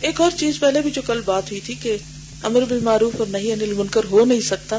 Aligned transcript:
ایک 0.00 0.20
اور 0.20 0.30
چیز 0.36 0.58
پہلے 0.60 0.80
بھی 0.80 0.90
جو 0.90 1.02
کل 1.02 1.20
بات 1.24 1.50
ہوئی 1.50 1.60
تھی 1.60 1.74
کہ 1.74 1.96
امر 2.42 2.60
بالمعروف 2.60 3.12
اور 3.18 3.26
نہیں 3.26 3.52
انل 3.52 3.72
منکر 3.72 4.04
ہو 4.04 4.24
نہیں 4.24 4.40
سکتا، 4.40 4.78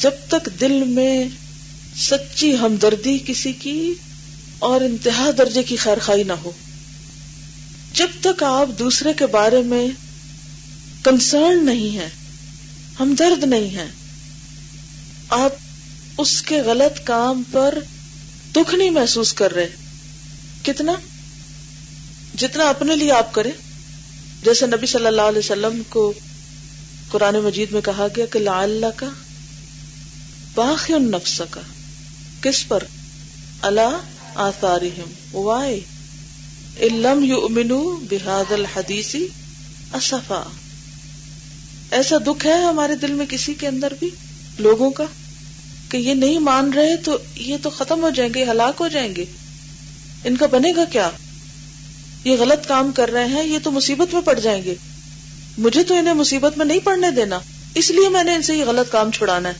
جب 0.00 0.10
تک 0.28 0.48
دل 0.60 0.72
میں 0.72 1.24
سچی 1.96 2.56
ہمدردی 2.56 3.18
کسی 3.26 3.52
کی 3.52 3.94
اور 4.58 4.80
انتہا 4.80 5.30
درجے 5.38 5.62
کی 5.62 5.76
خیر 5.76 5.98
خائی 5.98 6.22
نہ 6.22 6.32
ہو۔ 6.32 6.50
جب 7.94 8.08
تک 8.20 8.42
آپ 8.42 8.78
دوسرے 8.78 9.12
کے 9.12 9.26
بارے 9.26 9.62
میں 9.62 9.88
کنسرن 11.04 11.66
نہیں 11.66 11.96
ہے 11.96 12.08
ہمدرد 13.00 13.44
نہیں 13.44 13.76
ہے 13.76 13.88
آپ 15.28 15.52
اس 16.18 16.42
کے 16.42 16.62
غلط 16.62 17.06
کام 17.06 17.42
پر 17.52 17.78
دکھ 18.56 18.74
نہیں 18.74 18.90
محسوس 18.90 19.32
کر 19.32 19.52
رہے۔ 19.52 19.68
کتنا؟ 20.62 20.92
جتنا 22.36 22.64
اپنے 22.64 22.96
لیے 22.96 23.12
آپ 23.12 23.32
کریں۔ 23.32 23.52
جیسے 24.44 24.66
نبی 24.66 24.86
صلی 24.86 25.06
اللہ 25.06 25.22
علیہ 25.22 25.38
وسلم 25.38 25.82
کو 25.88 26.12
قرآن 27.10 27.34
مجید 27.34 27.72
میں 27.72 27.80
کہا 27.80 28.06
گیا 28.16 28.26
کہ 28.26 28.38
لا 28.38 28.62
اللہ 28.62 28.86
کا 28.96 29.06
باخ 30.54 30.90
النفس 30.94 31.42
کا 31.50 31.60
کس 32.40 32.68
پر؟ 32.68 32.84
اللہ 33.62 34.00
آثارہم 34.34 35.36
وائے 35.36 35.80
علم 36.80 37.24
یؤمنو 37.24 37.96
بہاد 38.10 38.52
الحدیثی 38.52 39.26
اصفا۔ 39.92 40.42
ایسا 41.90 42.16
دکھ 42.26 42.46
ہے 42.46 42.52
ہمارے 42.52 42.94
دل 42.94 43.12
میں 43.12 43.26
کسی 43.26 43.54
کے 43.54 43.68
اندر 43.68 43.92
بھی، 43.98 44.10
لوگوں 44.58 44.90
کا، 44.90 45.04
کہ 45.88 45.96
یہ 45.96 46.14
نہیں 46.14 46.38
مان 46.38 46.72
رہے 46.72 46.96
تو 46.96 47.18
یہ 47.36 47.56
تو 47.62 47.70
ختم 47.70 48.02
ہو 48.02 48.10
جائیں 48.10 48.34
گے، 48.34 48.44
ہلاک 48.44 48.74
ہو 48.80 48.88
جائیں 48.88 49.16
گے۔ 49.16 49.24
ان 50.24 50.36
کا 50.36 50.46
بنے 50.46 50.72
گا 50.76 50.84
کیا؟ 50.84 51.10
یہ 52.24 52.36
غلط 52.38 52.68
کام 52.68 52.92
کر 52.92 53.10
رہے 53.10 53.26
ہیں، 53.26 53.44
یہ 53.44 53.58
تو 53.62 53.70
مصیبت 53.70 54.14
میں 54.14 54.22
پڑ 54.22 54.38
جائیں 54.40 54.64
گے۔ 54.64 54.74
مجھے 55.58 55.82
تو 55.82 55.94
انہیں 55.94 56.14
مصیبت 56.14 56.58
میں 56.58 56.66
نہیں 56.66 56.78
پڑنے 56.78 57.10
دینا، 57.10 57.38
اس 57.74 57.90
لیے 57.90 58.08
میں 58.08 58.24
نے 58.24 58.34
ان 58.34 58.42
سے 58.42 58.56
یہ 58.56 58.64
غلط 58.64 58.92
کام 58.92 59.10
چھڑانا 59.10 59.48
ہے۔ 59.48 59.54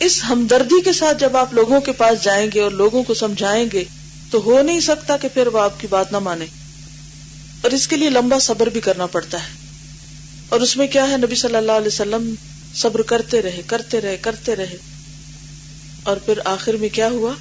اس 0.00 0.22
ہمدردی 0.28 0.80
کے 0.80 0.92
ساتھ 0.92 1.18
جب 1.18 1.36
آپ 1.36 1.54
لوگوں 1.54 1.80
کے 1.80 1.92
پاس 1.92 2.24
جائیں 2.24 2.50
گے 2.54 2.60
اور 2.60 2.70
لوگوں 2.70 3.02
کو 3.02 3.14
سمجھائیں 3.14 3.66
گے، 3.72 3.84
تو 4.30 4.40
ہو 4.40 4.62
نہیں 4.62 4.80
سکتا 4.80 5.16
کہ 5.16 5.28
پھر 5.34 5.46
وہ 5.46 5.60
آپ 5.60 5.80
کی 5.80 5.86
بات 5.86 6.12
نہ 6.12 6.18
مانے۔ 6.18 6.46
اور 7.60 7.70
اس 7.70 7.88
کے 7.88 7.96
لیے 7.96 8.10
لمبا 8.10 8.38
صبر 8.38 8.66
بھی 8.66 8.80
کرنا 8.80 9.06
پڑتا 9.06 9.38
ہے۔ 9.38 9.52
اور 10.48 10.60
اس 10.60 10.76
میں 10.76 10.86
کیا 10.86 11.10
ہے، 11.10 11.16
نبی 11.16 11.34
صلی 11.34 11.56
اللہ 11.56 11.72
علیہ 11.72 11.86
وسلم 11.86 12.34
صبر 12.74 13.02
کرتے 13.02 13.42
رہے 13.42 13.60
کرتے 13.66 14.00
رہے 14.00 14.16
کرتے 14.16 14.56
رہے۔ 14.56 14.76
اور 16.02 16.16
پھر 16.16 16.38
آخر 16.44 16.72
میں 16.72 16.88
کیا 16.88 17.08
ہوا؟ 17.08 17.32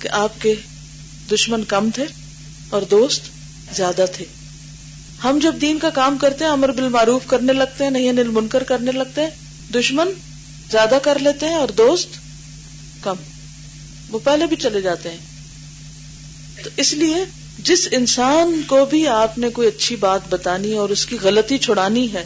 کہ 0.00 0.08
آپ 0.08 0.40
کے 0.40 0.54
دشمن 1.32 1.64
کم 1.64 1.90
تھے۔ 1.90 2.04
اور 2.70 2.82
دوست 2.82 3.22
زیادہ 3.76 4.04
تھے۔ 4.12 4.24
ہم 5.24 5.38
جب 5.42 5.54
دین 5.60 5.78
کا 5.78 5.90
کام 5.90 6.18
کرتے 6.18 6.44
ہیں، 6.44 6.52
امر 6.52 6.72
بالمعروف 6.72 7.22
کرنے 7.26 7.52
لگتے 7.52 7.84
ہیں 7.84 7.90
نہیں 7.90 8.08
انل 8.08 8.28
منکر 8.28 8.62
کرنے 8.62 8.92
لگتے 8.92 9.20
ہیں۔ 9.20 9.30
دشمن 9.74 10.10
زیادہ 10.70 10.98
کر 11.02 11.18
لیتے 11.18 11.46
ہیں 11.46 11.54
اور 11.54 11.68
دوست 11.68 12.08
کم۔ 13.00 13.14
وہ 14.08 14.18
پہلے 14.18 14.46
بھی 14.46 14.56
چلے 14.56 14.80
جاتے 14.80 15.10
ہیں۔ 15.10 15.18
تو 16.64 16.70
اس 16.76 16.92
لیے 16.92 17.16
جس 17.58 17.88
انسان 17.90 18.62
کو 18.66 18.84
بھی 18.84 19.08
آپ 19.08 19.38
نے 19.38 19.48
کوئی 19.48 19.68
اچھی 19.68 19.96
بات 19.96 20.20
بتانی 20.28 20.72
اور 20.72 20.88
اس 20.88 21.06
کی 21.06 21.16
غلطی 21.22 21.58
چھڑانی 21.58 22.12
ہے، 22.12 22.24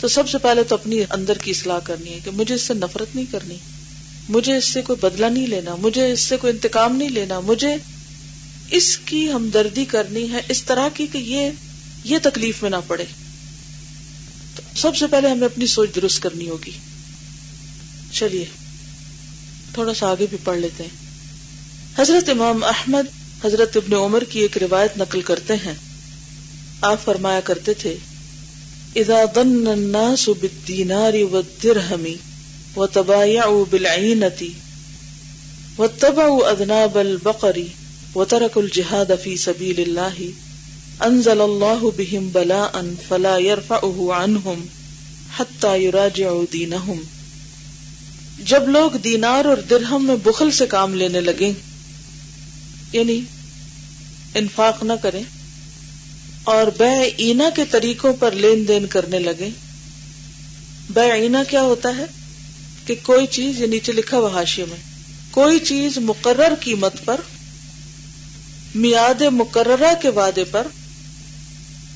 تو 0.00 0.08
سب 0.08 0.28
سے 0.28 0.38
پہلے 0.38 0.62
تو 0.62 0.74
اپنی 0.74 1.00
اندر 1.10 1.38
کی 1.38 1.50
اصلاح 1.50 1.78
کرنی 1.78 2.14
ہے 2.14 2.18
کہ 2.24 2.30
مجھے 2.30 2.54
اس 2.54 2.62
سے 2.62 2.74
نفرت 2.74 3.16
نہیں 3.16 3.32
کرنی، 3.32 3.56
مجھے 4.28 4.56
اس 4.56 4.64
سے 4.64 4.82
کوئی 4.82 4.98
بدلہ 5.00 5.26
نہیں 5.26 5.46
لینا، 5.46 5.74
مجھے 5.74 6.12
اس 6.12 6.20
سے 6.20 6.36
کوئی 6.36 6.52
انتقام 6.52 6.96
نہیں 6.96 7.08
لینا، 7.08 7.40
مجھے 7.40 7.76
اس 8.70 8.98
کی 8.98 9.32
ہمدردی 9.32 9.84
کرنی 9.84 10.32
ہے، 10.32 10.40
اس 10.48 10.62
طرح 10.62 10.88
کی 10.94 11.06
کہ 11.06 11.18
یہ 11.18 11.50
یہ 12.04 12.18
تکلیف 12.22 12.62
میں 12.62 12.70
نہ 12.70 12.76
پڑے۔ 12.86 13.04
تو 14.56 14.62
سب 14.76 14.96
سے 14.96 15.06
پہلے 15.06 15.28
ہمیں 15.28 15.46
اپنی 15.46 15.66
سوچ 15.66 15.88
درست 15.94 16.22
کرنی 16.22 16.48
ہوگی۔ 16.48 16.70
چلیے، 18.12 18.44
تھوڑا 19.74 19.94
سا 19.94 20.06
آگے 20.06 20.26
بھی 20.30 20.38
پڑھ 20.44 20.58
لیتے 20.58 20.84
ہیں۔ 20.84 21.08
حضرت 21.98 22.28
امام 22.28 22.64
احمد، 22.64 23.04
حضرت 23.44 23.76
ابن 23.76 23.94
عمر 23.94 24.24
کی 24.24 24.40
ایک 24.40 24.58
روایت 24.58 24.96
نقل 24.96 25.20
کرتے 25.20 25.54
ہیں۔ 25.54 25.74
آپ 26.80 27.04
فرمایا 27.04 27.40
کرتے 27.40 27.74
تھے، 27.74 27.96
اذا 28.96 29.24
ظن 29.34 29.66
الناس 29.66 30.28
بالدینار 30.28 31.12
والدرہم 31.30 32.04
وتبايعوا 32.76 33.64
بالعينة 33.70 34.46
واتبعوا 35.78 36.52
أذناب 36.52 36.98
البقر 36.98 37.58
وتركوا 38.14 38.62
الجهاد 38.62 39.10
في 39.22 39.36
سبيل 39.38 39.80
الله. 39.80 40.28
انزل 41.06 41.40
الله 41.42 41.90
بهم 41.96 42.28
بلاء 42.32 42.82
فلا 43.08 43.36
يرفعه 43.40 44.06
عنهم 44.14 44.66
حتى 45.36 45.72
يراجعوا 45.78 46.44
دينهم. 46.52 46.98
جب 48.46 48.68
لوگ 48.68 48.96
دینار 49.04 49.44
اور 49.44 49.62
درہم 49.70 50.06
میں 50.06 50.16
بخل 50.22 50.50
سے 50.50 50.66
کام 50.66 50.94
لینے 50.94 51.20
لگیں 51.20 51.52
یعنی 52.92 53.20
انفاق 54.34 54.82
نہ 54.82 54.92
کریں، 55.02 55.22
اور 56.44 56.66
بے 56.78 56.92
اینا 57.18 57.48
کے 57.56 57.64
طریقوں 57.70 58.12
پر 58.18 58.32
لین 58.36 58.68
دین 58.68 58.86
کرنے 58.86 59.18
لگے 59.20 59.48
بے 60.90 61.10
اینا 61.12 61.42
کیا 61.48 61.62
ہوتا 61.62 61.96
ہے؟ 61.96 62.04
کہ 62.86 62.94
کوئی 63.02 63.26
چیز 63.30 63.60
یہ 63.60 63.66
نیچے 63.66 63.92
لکھا 63.92 64.18
ہوا 64.18 64.30
حاشیے 64.32 64.64
میں، 64.68 64.82
کوئی 65.30 65.58
چیز 65.66 65.98
مقرر 66.02 66.54
قیمت 66.60 67.04
پر 67.04 67.20
میاد 68.74 69.22
مقررہ 69.22 69.94
کے 70.02 70.08
وعدے 70.08 70.44
پر 70.44 70.66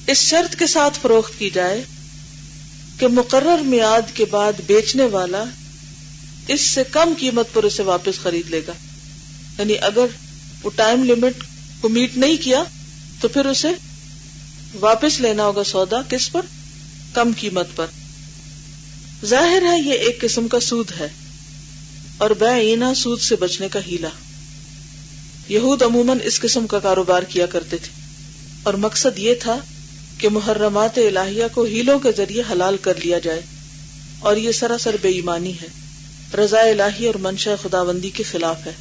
اس 0.07 0.19
شرط 0.19 0.57
کے 0.59 0.67
ساتھ 0.67 0.99
فروخت 1.03 1.39
کی 1.39 1.51
جائے 1.51 1.85
کہ 2.99 3.09
مقرر 3.09 3.59
میاد 3.59 4.17
کے 4.17 4.25
بعد 4.25 4.53
بیچنے 4.67 5.05
والا 5.05 5.45
اس 6.49 6.61
سے 6.61 6.83
کم 6.91 7.15
قیمت 7.19 7.47
پر 7.53 7.63
اسے 7.63 7.83
واپس 7.83 8.23
خرید 8.23 8.51
لے 8.51 8.61
گا۔ 8.67 8.73
یعنی 9.59 9.75
اگر 9.81 10.07
وہ 10.63 10.71
ٹائم 10.77 11.05
لمٹ 11.05 11.45
کو 11.81 11.89
میٹ 11.89 12.17
نہیں 12.17 12.37
کیا 12.37 12.63
تو 13.21 13.29
پھر 13.29 13.47
اسے 13.47 13.69
واپس 14.81 15.21
لینا 15.21 15.45
ہوگا 15.45 15.65
سودا 15.65 16.03
کس 16.09 16.33
پر؟ 16.33 16.41
کم 17.13 17.33
قیمت 17.41 17.67
پر۔ 17.77 17.87
ظاہر 19.25 19.63
ہے 19.63 19.81
یہ 19.81 19.93
ایک 19.93 20.21
قسم 20.21 20.49
کا 20.49 20.61
سود 20.61 20.91
ہے 21.01 21.09
اور 22.19 22.31
بے 22.31 22.61
اینا 22.61 22.95
سود 22.95 23.21
سے 23.21 23.37
بچنے 23.37 23.69
کا 23.69 23.79
ہیلا۔ 23.87 24.09
یہود 25.49 25.83
عموماً 25.83 26.19
اس 26.25 26.41
قسم 26.41 26.67
کا 26.67 26.79
کاروبار 26.79 27.23
کیا 27.23 27.47
کرتے 27.47 27.77
تھے۔ 27.77 28.03
اور 28.63 28.75
مقصد 28.75 29.19
یہ 29.19 29.35
تھا 29.35 29.57
کہ 30.19 30.29
محرمات 30.29 30.99
الہیہ 30.99 31.45
کو 31.53 31.65
ہیلوں 31.65 31.99
کے 31.99 32.09
ذریعے 32.17 32.43
حلال 32.53 32.77
کر 32.77 32.95
لیا 33.05 33.19
جائے۔ 33.19 33.41
اور 34.19 34.37
یہ 34.37 34.53
سراسر 34.53 34.97
بے 35.03 35.09
ایمانی 35.09 35.53
ہے۔ 35.53 35.69
رضا 36.37 36.61
الہی 36.61 37.07
اور 37.07 37.15
منشا 37.15 37.55
خدا 37.63 37.83
بندی 37.83 38.11
کے 38.11 38.23
خلاف 38.23 38.67
ہے۔ 38.67 38.73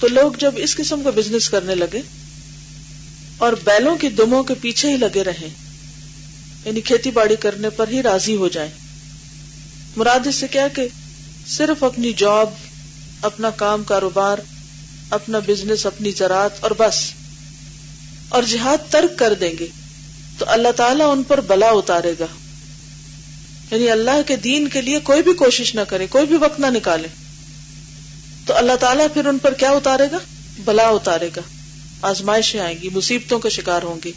تو 0.00 0.08
لوگ 0.08 0.32
جب 0.38 0.54
اس 0.56 0.76
قسم 0.76 1.02
کا 1.02 1.10
بزنس 1.10 1.50
کرنے 1.50 1.74
لگے 1.74 2.00
اور 3.38 3.52
بیلوں 3.52 3.96
کی 3.96 4.08
دموں 4.08 4.42
کے 4.42 4.54
پیچھے 4.60 4.92
ہی 4.92 4.96
لگے 4.96 5.24
رہے 5.24 5.48
یعنی 6.64 6.80
کھیتی 6.80 7.10
باڑی 7.10 7.36
کرنے 7.36 7.70
پر 7.70 7.88
ہی 7.88 8.02
راضی 8.02 8.36
ہو 8.36 8.48
جائیں۔ 8.48 8.70
مراد 9.96 10.26
اس 10.26 10.36
سے 10.36 10.48
کیا 10.48 10.68
کہ 10.68 10.88
صرف 11.46 11.84
اپنی 11.84 12.12
جاب 12.12 12.50
اپنا 13.22 13.50
کام 13.50 13.84
کاروبار 13.84 14.38
اپنا 15.10 15.38
بزنس 15.38 15.86
اپنی 15.86 16.10
زراعت 16.10 16.50
اور 16.60 16.70
بس۔ 16.78 17.12
اور 18.28 18.42
جہاد 18.42 18.90
ترک 18.90 19.18
کر 19.18 19.34
دیں 19.34 19.52
گے۔ 19.60 19.66
تو 20.38 20.44
اللہ 20.48 20.72
تعالیٰ 20.76 21.12
ان 21.12 21.22
پر 21.22 21.40
بلا 21.40 21.66
اتارے 21.66 22.14
گا۔ 22.20 22.26
یعنی 23.70 23.90
اللہ 23.90 24.22
کے 24.26 24.36
دین 24.36 24.68
کے 24.68 24.82
لیے 24.82 24.98
کوئی 24.98 25.22
بھی 25.22 25.34
کوشش 25.34 25.74
نہ 25.74 25.80
کرے، 25.80 26.06
کوئی 26.06 26.26
بھی 26.26 26.36
وقت 26.36 26.60
نہ 26.60 26.66
نکالے۔ 26.66 27.08
تو 28.46 28.56
اللہ 28.56 28.76
تعالیٰ 28.80 29.06
پھر 29.14 29.26
ان 29.26 29.38
پر 29.38 29.54
کیا 29.54 29.70
اتارے 29.70 30.02
گا؟ 30.12 30.18
بلا 30.64 30.88
اتارے 30.88 31.30
گا۔ 31.36 31.40
آزمائشیں 32.02 32.60
آئیں 32.60 32.76
گی، 32.82 32.88
مصیبتوں 32.88 33.38
کا 33.38 33.48
شکار 33.48 33.82
ہوں 33.82 34.00
گے۔ 34.04 34.12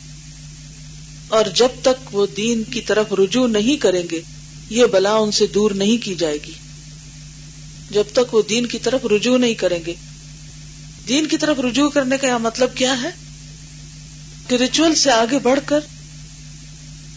اور 1.27 1.45
جب 1.55 1.69
تک 1.81 2.15
وہ 2.15 2.27
دین 2.37 2.63
کی 2.63 2.81
طرف 2.81 3.13
رجوع 3.13 3.47
نہیں 3.47 3.77
کریں 3.77 4.03
گے، 4.11 4.21
یہ 4.69 4.85
بلا 4.85 5.13
ان 5.13 5.31
سے 5.31 5.47
دور 5.47 5.71
نہیں 5.71 6.05
کی 6.05 6.15
جائے 6.15 6.37
گی۔ 6.47 6.51
جب 7.91 8.03
تک 8.13 8.33
وہ 8.33 8.41
دین 8.49 8.65
کی 8.65 8.79
طرف 8.79 9.05
رجوع 9.05 9.37
نہیں 9.37 9.53
کریں 9.53 9.79
گے 9.85 9.93
دین 11.07 11.27
کی 11.27 11.37
طرف 11.37 11.59
رجوع 11.59 11.89
کرنے 11.89 12.17
کا 12.17 12.37
مطلب 12.37 12.75
کیا 12.75 13.01
ہے؟ 13.01 13.09
کہ 14.47 14.55
ریچول 14.55 14.95
سے 14.95 15.11
آگے 15.11 15.39
بڑھ 15.39 15.59
کر 15.65 15.79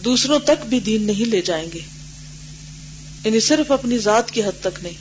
دوسروں 0.05 0.39
تک 0.39 0.65
بھی 0.65 0.79
دین 0.79 1.03
نہیں 1.03 1.25
لے 1.25 1.41
جائیں 1.41 1.69
گے۔ 1.73 1.79
یعنی 3.25 3.39
صرف 3.39 3.71
اپنی 3.71 3.97
ذات 3.97 4.31
کی 4.31 4.43
حد 4.43 4.61
تک 4.61 4.83
نہیں۔ 4.83 4.93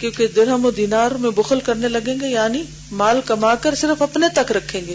کیونکہ 0.00 0.26
درہم 0.26 0.64
و 0.64 0.70
دینار 0.70 1.10
میں 1.10 1.30
بخل 1.30 1.60
کرنے 1.60 1.88
لگیں 1.88 2.20
گے 2.20 2.30
یعنی 2.32 2.62
مال 2.92 3.20
کما 3.24 3.54
کر 3.54 3.74
صرف 3.74 4.02
اپنے 4.02 4.26
تک 4.34 4.52
رکھیں 4.52 4.80
گے۔ 4.86 4.94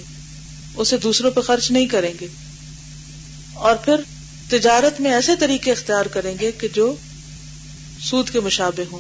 اسے 0.76 0.98
دوسروں 0.98 1.32
پہ 1.32 1.42
خرچ 1.42 1.72
نہیں 1.72 1.86
کریں 1.86 2.14
گے۔ 2.22 2.28
اور 3.54 3.76
پھر 3.76 3.96
تجارت 4.50 5.02
میں 5.02 5.12
ایسے 5.12 5.32
طریقے 5.36 5.72
اختیار 5.72 6.06
کریں 6.06 6.36
گے 6.42 6.52
کہ 6.52 6.68
جو 6.74 6.96
سود 8.00 8.30
کے 8.30 8.40
مشابے 8.40 8.84
ہوں، 8.92 9.00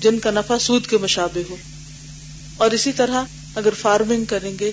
جن 0.00 0.18
کا 0.18 0.30
نفع 0.30 0.58
سود 0.58 0.86
کے 0.86 0.98
مشابے 0.98 1.42
ہو۔ 1.50 1.56
اور 2.60 2.70
اسی 2.70 2.92
طرح 2.92 3.22
اگر 3.54 3.70
فارمنگ 3.80 4.24
کریں 4.24 4.52
گے 4.60 4.72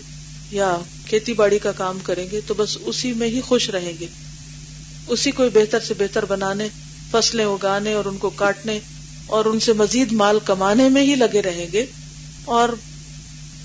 یا 0.52 0.78
کھیتی 1.06 1.34
باڑی 1.34 1.60
کا 1.60 1.72
کام 1.72 2.00
کریں 2.04 2.28
گے 2.32 2.40
تو 2.48 2.54
بس 2.54 2.78
اسی 2.82 3.14
میں 3.14 3.28
ہی 3.28 3.42
خوش 3.42 3.70
رہیں 3.70 3.94
گے۔ 4.00 4.06
اسی 5.08 5.32
کو 5.32 5.44
بہتر 5.54 5.80
سے 5.80 5.94
بہتر 5.94 6.26
بنانے، 6.26 6.68
فصلیں 7.12 7.46
اگانے 7.46 7.94
اور 7.94 8.06
ان 8.06 8.18
کو 8.18 8.30
کاٹنے 8.30 8.80
اور 9.26 9.46
ان 9.46 9.60
سے 9.60 9.74
مزید 9.74 10.12
مال 10.12 10.40
کمانے 10.46 10.90
میں 10.90 11.02
ہی 11.02 11.16
لگے 11.16 11.42
رہیں 11.42 11.66
گے۔ 11.72 11.86
اور 12.46 12.70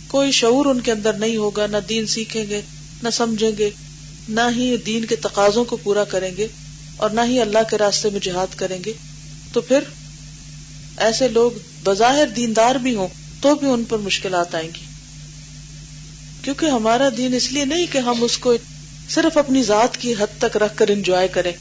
کوئی 0.09 0.33
شعور 0.33 0.67
ان 0.67 0.81
کے 0.81 0.93
اندر 0.93 1.13
نہیں 1.13 1.37
ہوگا، 1.37 1.67
نہ 1.67 1.77
دین 1.89 2.07
سیکھیں 2.07 2.47
گے، 2.49 2.61
نہ 3.03 3.09
سمجھیں 3.11 3.53
گے، 3.59 3.71
نہ 4.29 4.41
ہی 4.57 4.77
دین 4.77 5.05
کے 5.05 5.17
تقاضوں 5.17 5.65
کو 5.65 5.77
پورا 5.77 6.05
کریں 6.05 6.37
گے 6.37 6.47
اور 6.97 7.11
نہ 7.11 7.21
ہی 7.25 7.41
اللہ 7.41 7.71
کے 7.71 7.79
راستے 7.79 8.11
میں 8.11 8.21
جہاد 8.21 8.47
کریں 8.57 8.79
گے۔ 8.85 8.93
تو 9.53 9.61
پھر 9.61 9.79
ایسے 10.97 11.29
لوگ 11.29 11.51
بظاہر 11.85 12.27
دیندار 12.37 12.75
بھی 12.75 12.95
ہوں 12.95 13.09
تو 13.43 13.55
بھی 13.55 13.69
ان 13.69 13.85
پر 13.85 13.99
مشکلات 13.99 14.55
آئیں 14.55 14.69
گی۔ 14.69 14.85
کیونکہ 16.43 16.67
ہمارا 16.67 17.09
دین 17.17 17.35
اس 17.35 17.53
لیے 17.53 17.65
نہیں 17.65 17.87
کہ 17.91 17.99
ہم 17.99 18.25
اس 18.25 18.39
کو 18.39 18.55
صرف 19.09 19.39
اپنی 19.39 19.63
ذات 19.63 19.97
کی 19.97 20.13
حد 20.13 20.41
تک 20.41 20.57
رکھ 20.57 20.77
کر 20.77 20.89
انجوائے 20.89 21.29
کریں۔ 21.29 21.53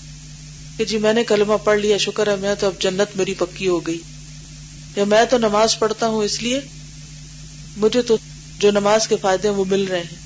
کہ 0.77 0.85
جی 0.85 0.97
میں 0.97 1.13
نے 1.13 1.23
کلمہ 1.23 1.53
پڑھ 1.63 1.79
لیا، 1.79 1.97
شکر 1.97 2.27
ہے، 2.27 2.35
میں 2.35 2.55
تو 2.55 2.67
اب 2.67 2.73
جنت 2.79 3.17
میری 3.17 3.33
پکی 3.33 3.67
ہو 3.67 3.79
گئی۔ 3.79 3.97
یا 4.95 5.03
میں 5.03 5.25
تو 5.25 5.37
نماز 5.37 5.79
پڑھتا 5.79 6.07
ہوں 6.07 6.23
اس 6.23 6.43
لیے، 6.43 6.59
مجھے 7.77 8.01
تو 8.01 8.17
جو 8.59 8.71
نماز 8.71 9.07
کے 9.07 9.15
فائدے 9.21 9.49
وہ 9.49 9.65
مل 9.65 9.83
رہے 9.83 9.99
ہیں۔ 9.99 10.17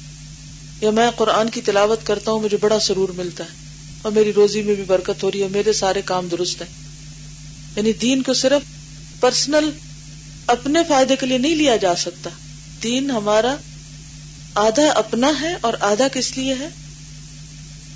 یا 0.82 0.92
میں 0.92 1.12
قرآن 1.12 1.50
کی 1.50 1.62
تلاوت 1.62 2.00
کرتا 2.04 2.32
ہوں، 2.32 2.40
مجھے 2.40 2.58
بڑا 2.62 2.80
سرور 2.80 3.10
ملتا 3.10 3.44
ہے۔ 3.44 3.50
اور 4.02 4.12
میری 4.12 4.34
روزی 4.34 4.62
میں 4.62 4.76
بھی 4.76 4.84
برکت 4.84 5.24
ہو 5.24 5.32
رہی 5.32 5.44
ہے، 5.44 5.48
میرے 5.48 5.74
سارے 5.74 6.02
کام 6.06 6.28
درست 6.28 6.62
ہیں۔ 6.62 6.70
یعنی 7.76 7.94
دین 7.94 8.24
کو 8.24 8.34
صرف 8.34 8.62
پرسنل 9.20 9.70
اپنے 10.48 10.80
فائدے 10.88 11.16
کے 11.16 11.26
لیے 11.26 11.38
نہیں 11.38 11.56
لیا 11.56 11.76
جا 11.76 11.96
سکتا۔ 11.96 12.30
دین 12.84 13.12
ہمارا 13.12 13.56
آدھا 14.56 14.90
اپنا 14.90 15.32
ہے 15.42 15.56
اور 15.62 15.74
آدھا 15.80 16.08
کس 16.08 16.38
لیے 16.38 16.54
ہے؟ 16.54 16.70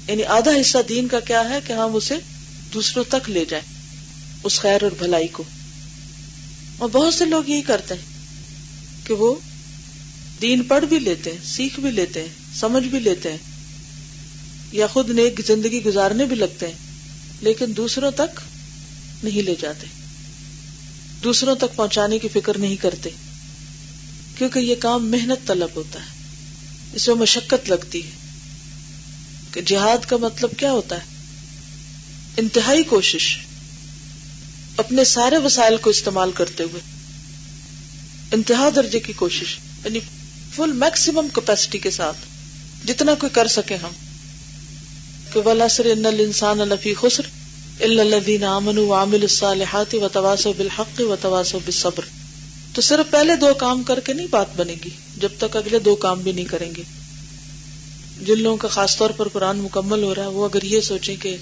یعنی 0.08 0.24
آدھا 0.24 0.52
حصہ 0.62 0.78
دین 0.90 1.08
کا 1.08 1.20
کیا 1.20 1.50
ہے 1.50 1.60
کہ 1.68 1.74
ہم 1.74 1.96
اسے 1.96 2.16
دوسروں 2.74 3.04
تک 3.10 3.30
لے 3.30 3.46
جائیں، 3.46 3.74
اس 4.44 4.60
خیر 4.60 4.84
اور 4.84 4.92
بھلائی 4.92 5.28
کو۔ 5.28 5.44
اور 6.78 6.90
بہت 6.90 7.14
سے 7.14 7.26
لوگ 7.26 7.44
یہی 7.50 7.62
کرتے 7.62 7.94
ہیں 7.94 8.02
کہ 9.08 9.14
وہ 9.14 9.36
دین 10.42 10.64
پڑھ 10.64 10.86
بھی 10.86 11.00
لیتے 11.00 11.32
ہیں، 11.32 11.38
سیکھ 11.44 11.80
بھی 11.80 11.92
لیتے 11.92 12.22
ہیں، 12.22 12.30
سمجھ 12.56 12.88
بھی 12.88 13.00
لیتے 13.00 13.32
ہیں، 13.32 13.38
یا 14.72 14.88
خود 14.88 15.10
نیک 15.10 15.42
زندگی 15.48 15.84
گزارنے 15.84 16.26
بھی 16.26 16.36
لگتے 16.36 16.68
ہیں، 16.68 16.74
لیکن 17.42 17.66
دوسروں 17.78 18.12
تک 18.12 18.40
نہیں 19.24 19.42
لے 19.42 19.56
جاتے۔ 19.62 19.99
دوسروں 21.24 21.56
تک 21.56 21.76
پہنچانے 21.76 22.20
کی 22.20 22.28
فکر 22.28 22.58
نہیں 22.58 22.76
کرتے، 22.76 23.10
کیونکہ 24.38 24.60
یہ 24.60 24.76
کام 24.76 25.12
محنت 25.12 25.48
طلب 25.48 25.70
ہوتا 25.76 26.00
ہے، 26.00 26.08
اس 26.94 27.08
میں 27.08 27.16
مشقت 27.16 27.70
لگتی 27.70 28.06
ہے۔ 28.06 28.12
کہ 29.52 29.62
جہاد 29.62 30.06
کا 30.06 30.18
مطلب 30.18 30.50
کیا 30.58 30.72
ہوتا 30.72 30.96
ہے؟ 30.96 31.06
انتہائی 32.38 32.84
کوشش، 32.84 33.38
اپنے 34.78 35.04
سارے 35.04 35.38
وسائل 35.38 35.78
کو 35.78 35.90
استعمال 35.90 36.32
کرتے 36.32 36.64
ہوئے۔ 36.64 36.82
انتہا 38.32 38.70
درجے 38.76 39.00
کی 39.00 39.14
کوشش 39.14 39.58
یعنی 39.86 40.00
فل 40.56 40.72
میکسیمم 40.72 41.28
کیپیسٹی 41.34 41.78
کے 41.78 41.92
ساتھ، 41.92 42.18
جتنا 42.88 43.14
کوئی 43.14 43.30
کر 43.30 43.48
سکے 43.48 43.76
ہم۔ 43.76 43.92
کہ 45.34 45.48
ولاسر 45.48 45.86
ان 45.86 46.06
الانسان 46.06 46.58
لفی 46.58 46.94
خسر۔ 46.94 47.39
الا 47.80 48.04
الذين 48.04 48.44
امنوا 48.44 48.84
وعملوا 48.84 49.22
الصالحات 49.22 49.96
وتواصوا 49.96 50.54
بالحق 50.58 51.02
و 51.02 51.08
وتواصوا 51.08 51.60
بالصبر۔ 51.66 52.04
تو 52.74 52.82
صرف 52.82 53.12
پہلے 53.12 53.36
دو 53.36 53.54
کام 53.54 53.84
کر 53.84 54.00
کے 54.00 54.14
نہیں 54.14 54.28
بات 54.30 54.48
بنے 54.56 54.76
گی، 54.86 54.90
جب 55.18 55.30
تک 55.38 55.56
اگلے 55.56 55.80
دو 55.80 55.96
کام 55.96 56.22
بھی 56.22 56.32
نہیں 56.32 56.46
کریں 56.46 56.72
گے۔ 56.78 56.84
جن 58.22 58.40
لوگوں 58.40 58.58
کا 58.58 58.68
خاص 58.68 58.98
طور 58.98 59.10
پر 59.10 59.28
قرآن 59.28 59.58
مکمل 59.58 60.04
ہو 60.04 60.16
رہا 60.16 60.24
ہے، 60.24 60.28
وہ 60.28 60.46
اگر 60.46 60.64
یہ 60.64 60.82
سوچیں 60.82 61.16
کہ 61.16 61.38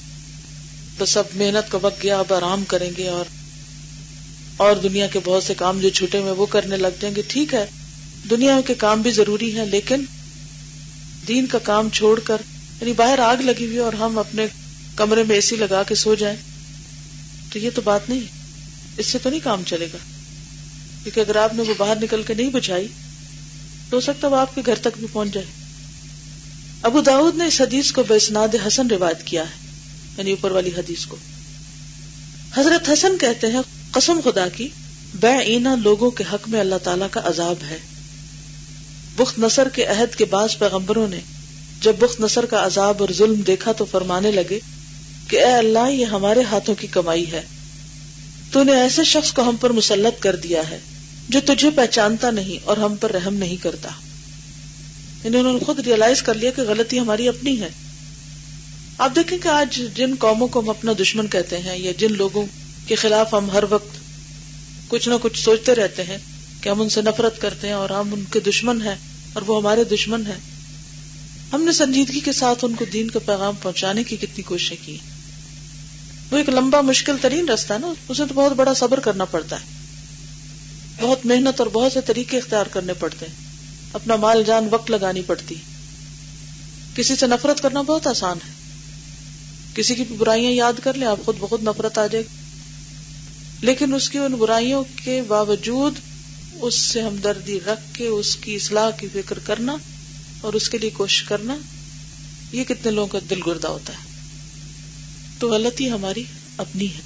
بس 0.98 1.18
اب 1.18 1.26
محنت 1.36 1.72
کا 1.72 1.78
وقت 1.82 2.04
گیا، 2.04 2.20
اب 2.20 2.34
آرام 2.34 2.64
کریں 2.66 2.92
گے 2.98 3.08
اور 3.08 3.26
اور 4.58 4.76
دنیا 4.76 5.08
کے 5.08 5.20
بہت 5.24 5.44
سے 5.44 5.54
کام 5.54 5.80
جو 5.80 5.90
چھوٹے 5.90 6.22
میں 6.22 6.32
وہ 6.32 6.46
کرنے 6.46 6.78
لگ 6.78 6.88
جائیں 7.00 7.16
گے، 7.16 7.22
ٹھیک 7.28 7.54
ہے۔ 7.54 7.66
دنیا 8.30 8.62
کے 8.68 8.74
کام 8.74 9.02
بھی 9.02 9.12
ضروری 9.12 9.58
ہے 9.58 9.66
لیکن 9.66 10.04
دین 11.28 11.46
کا 11.46 11.58
کام 11.58 11.90
چھوڑ 11.90 12.20
کر 12.20 12.38
یعنی 12.82 12.94
باہر 12.94 13.20
آگ 13.20 13.38
لگی 13.38 13.66
ہوئی 13.66 13.78
اور 13.78 13.94
ہم 13.94 14.18
اپنے 14.18 14.48
کمرے 14.98 15.24
میں 15.24 15.36
اے 15.36 15.42
سی 15.42 15.56
لگا 15.56 15.84
کے 15.84 15.96
سو 15.96 16.16
جائیں 16.16 16.38
تو 17.54 17.60
یہ 17.60 17.70
تو 17.76 17.82
بات 17.82 18.10
نہیں 18.10 18.20
اس 18.98 19.06
سے 19.06 19.18
تو 19.18 19.30
نہیں 19.30 19.40
کام 19.44 19.64
چلے 19.64 19.88
گا 19.94 19.98
کیونکہ 21.04 21.20
اگر 21.20 21.36
آپ 21.36 21.54
نے 21.54 21.64
وہ 21.68 21.74
باہر 21.78 21.96
نکل 21.96 22.24
کے 22.24 22.34
نہیں 22.34 22.50
بچائی 22.50 22.88
تو 23.90 23.98
ہو 23.98 24.02
سکتا 24.02 24.28
وہ 24.28 24.36
آپ 24.36 24.56
کے 24.56 24.62
گھر 24.66 24.76
تک 24.76 24.98
بھی 24.98 25.08
پہنچ 25.12 25.34
جائے۔ 25.34 25.46
ابو 26.82 27.02
داود 27.02 27.36
نے 27.36 27.46
اس 27.46 27.62
حدیث 27.62 27.92
کو 27.92 28.04
بسناد 28.10 28.56
حسن 28.68 28.88
روایت 28.88 29.24
کیا 29.24 29.44
ہے 29.44 29.72
یعنی 30.18 30.32
اوپر 30.32 30.52
والی 30.52 30.72
حدیث 30.78 31.06
کو۔ 31.06 31.18
حضرت 32.58 32.90
حسن 32.90 33.18
کہتے 33.18 33.48
ہیں، 33.48 33.62
قسم 33.92 34.20
خدا 34.24 34.48
کی، 34.48 34.68
بے 35.14 35.38
اینا 35.38 35.76
لوگوں 35.76 36.12
کے 36.12 36.24
حق 36.34 36.50
میں 36.50 36.60
اللہ 36.60 36.76
تعالی 36.84 37.06
کا 37.12 37.22
عذاب 37.24 37.64
ہے۔ 37.70 37.78
بخت 39.16 39.40
نصر 39.40 39.70
کے 39.70 39.86
عہد 39.86 40.16
کے 40.16 40.26
بعض 40.26 40.58
پیغمبروں 40.58 41.08
نے 41.08 41.20
جب 41.82 41.94
بخت 42.00 42.20
نصر 42.20 42.46
کا 42.46 42.66
عذاب 42.66 42.98
اور 43.00 43.10
ظلم 43.14 43.42
دیکھا 43.42 43.72
تو 43.72 43.86
فرمانے 43.86 44.32
لگے 44.32 44.60
کہ 45.28 45.46
اے 45.46 45.52
اللہ، 45.52 45.92
یہ 45.92 46.06
ہمارے 46.06 46.42
ہاتھوں 46.42 46.76
کی 46.76 46.88
کمائی 46.88 47.32
ہے۔ 47.32 47.42
تو 48.52 48.64
نے 48.64 48.76
ایسے 48.76 49.04
شخص 49.04 49.34
کو 49.34 49.50
ہم 49.50 49.56
پر 49.56 49.70
مسلط 49.70 50.22
کر 50.22 50.36
دیا 50.36 50.70
ہے 50.70 50.80
جو 51.30 51.40
تجھے 51.46 51.70
پہچانتا 51.70 52.32
نہیں 52.32 52.66
اور 52.66 52.78
ہم 52.78 52.96
پر 52.96 53.12
رحم 53.12 53.34
نہیں 53.34 53.56
کرتا۔ 53.56 53.90
یعنی 55.24 55.38
انہوں 55.38 55.54
نے 55.54 55.66
خود 55.66 55.80
ریئلائز 55.80 56.22
کر 56.22 56.34
لیا 56.34 56.52
کہ 56.52 56.62
غلطی 56.62 57.00
ہماری 57.00 57.28
اپنی 57.28 57.62
ہے۔ 57.62 57.70
آپ 58.98 59.12
دیکھیں 59.16 59.38
کہ 59.38 59.48
آج 59.48 59.82
جن 59.96 60.16
قوموں 60.20 60.48
کو 60.48 60.60
ہم 60.60 60.70
اپنا 60.70 60.92
دشمن 61.02 61.28
کہتے 61.28 61.58
ہیں 61.58 61.78
یا 61.78 61.92
جن 61.98 62.14
لوگوں 62.14 62.46
کے 62.88 62.96
خلاف 62.96 63.34
ہم 63.34 63.52
ہر 63.52 63.64
وقت 63.70 63.98
کچھ 64.88 65.10
نہ 65.10 65.14
کچھ 65.22 65.44
سوچتے 65.44 65.76
رہتے 65.76 66.04
ہیں 66.04 66.18
کہ 66.62 66.70
ہم 66.70 66.82
ان 66.82 66.90
سے 66.90 67.02
نفرت 67.02 67.42
کرتے 67.42 67.68
ہیں 67.68 67.74
اور 67.74 67.90
ہم 67.90 68.14
ان 68.14 68.24
کے 68.32 68.40
دشمن 68.40 68.82
ہیں 68.82 68.96
اور 69.34 69.42
وہ 69.48 69.58
ہمارے 69.58 69.84
دشمن 69.84 70.28
ہیں۔ 70.28 70.40
ہم 71.54 71.64
نے 71.64 71.72
سنجیدگی 71.72 72.20
کے 72.20 72.32
ساتھ 72.32 72.66
ان 72.66 72.76
کو 72.76 72.86
دین 72.94 73.10
کا 73.10 73.20
پیغام 73.20 73.54
پہنچانے 73.62 74.04
کی 74.04 74.16
کتنی 74.16 74.42
کوششیں 74.42 74.78
کی۔ 74.86 74.98
وہ 76.32 76.38
ایک 76.38 76.50
لمبا 76.50 76.82
مشکل 76.82 77.18
ترین 77.22 77.50
رستہ 77.50 77.74
ہے 77.74 77.78
نا، 77.78 77.94
اسے 78.10 78.24
تو 78.28 78.34
بہت 78.34 78.52
بڑا 78.52 78.74
صبر 78.74 79.00
کرنا 79.00 79.26
پڑتا 79.26 79.56
ہے۔ 79.56 79.66
بہت 81.02 81.26
محنت 81.26 81.60
اور 81.60 81.68
بہت 81.68 81.92
سے 81.92 82.02
طریقے 82.02 82.38
اختیار 82.38 82.66
کرنے 82.66 82.94
پڑتے 82.94 83.26
ہیں۔ 83.26 83.34
اپنا 83.94 84.16
مال 84.16 84.44
جان 84.44 84.68
وقت 84.72 84.92
لگانی 84.92 85.22
پڑتی۔ 85.22 85.56
کسی 86.96 87.16
سے 87.16 87.28
نفرت 87.28 87.62
کرنا 87.62 87.82
بہت 87.82 88.08
آسان 88.08 88.38
ہے۔ 88.48 88.52
کسی 89.74 89.96
کی 89.96 90.04
برائیاں 90.04 90.52
یاد 90.52 90.74
کر 90.84 90.94
لیں، 90.94 91.08
آپ 91.08 91.26
خود 91.26 91.36
بہت 91.40 91.64
نفرت 91.64 91.98
آ 91.98 92.08
جائے 92.08 92.24
لیکن 93.62 93.94
اس 93.94 94.10
کی 94.10 94.18
ان 94.18 94.32
برائیوں 94.32 94.84
کے 95.04 95.22
باوجود 95.22 95.94
اس 96.54 96.76
سے 96.76 97.02
ہمدردی 97.02 97.60
رکھ 97.68 97.96
کے، 97.96 98.08
اس 98.08 98.36
کی 98.36 98.56
اصلاح 98.56 98.90
کی 98.90 99.08
فکر 99.14 99.40
کرنا 99.40 99.78
اور 100.42 100.54
اس 100.54 100.70
کے 100.70 100.78
لیے 100.78 100.90
کوشش 100.90 101.24
کرنا، 101.24 101.58
یہ 102.52 102.64
کتنے 102.64 102.92
لوگوں 102.92 103.08
کا 103.08 103.20
دل 103.30 103.40
گردہ 103.48 103.68
ہوتا 103.68 103.94
ہے۔ 103.94 104.07
تو 105.40 105.50
غلطی 105.50 105.92
ہماری 105.92 106.24
اپنی 106.58 106.86
ہے۔ 106.86 107.02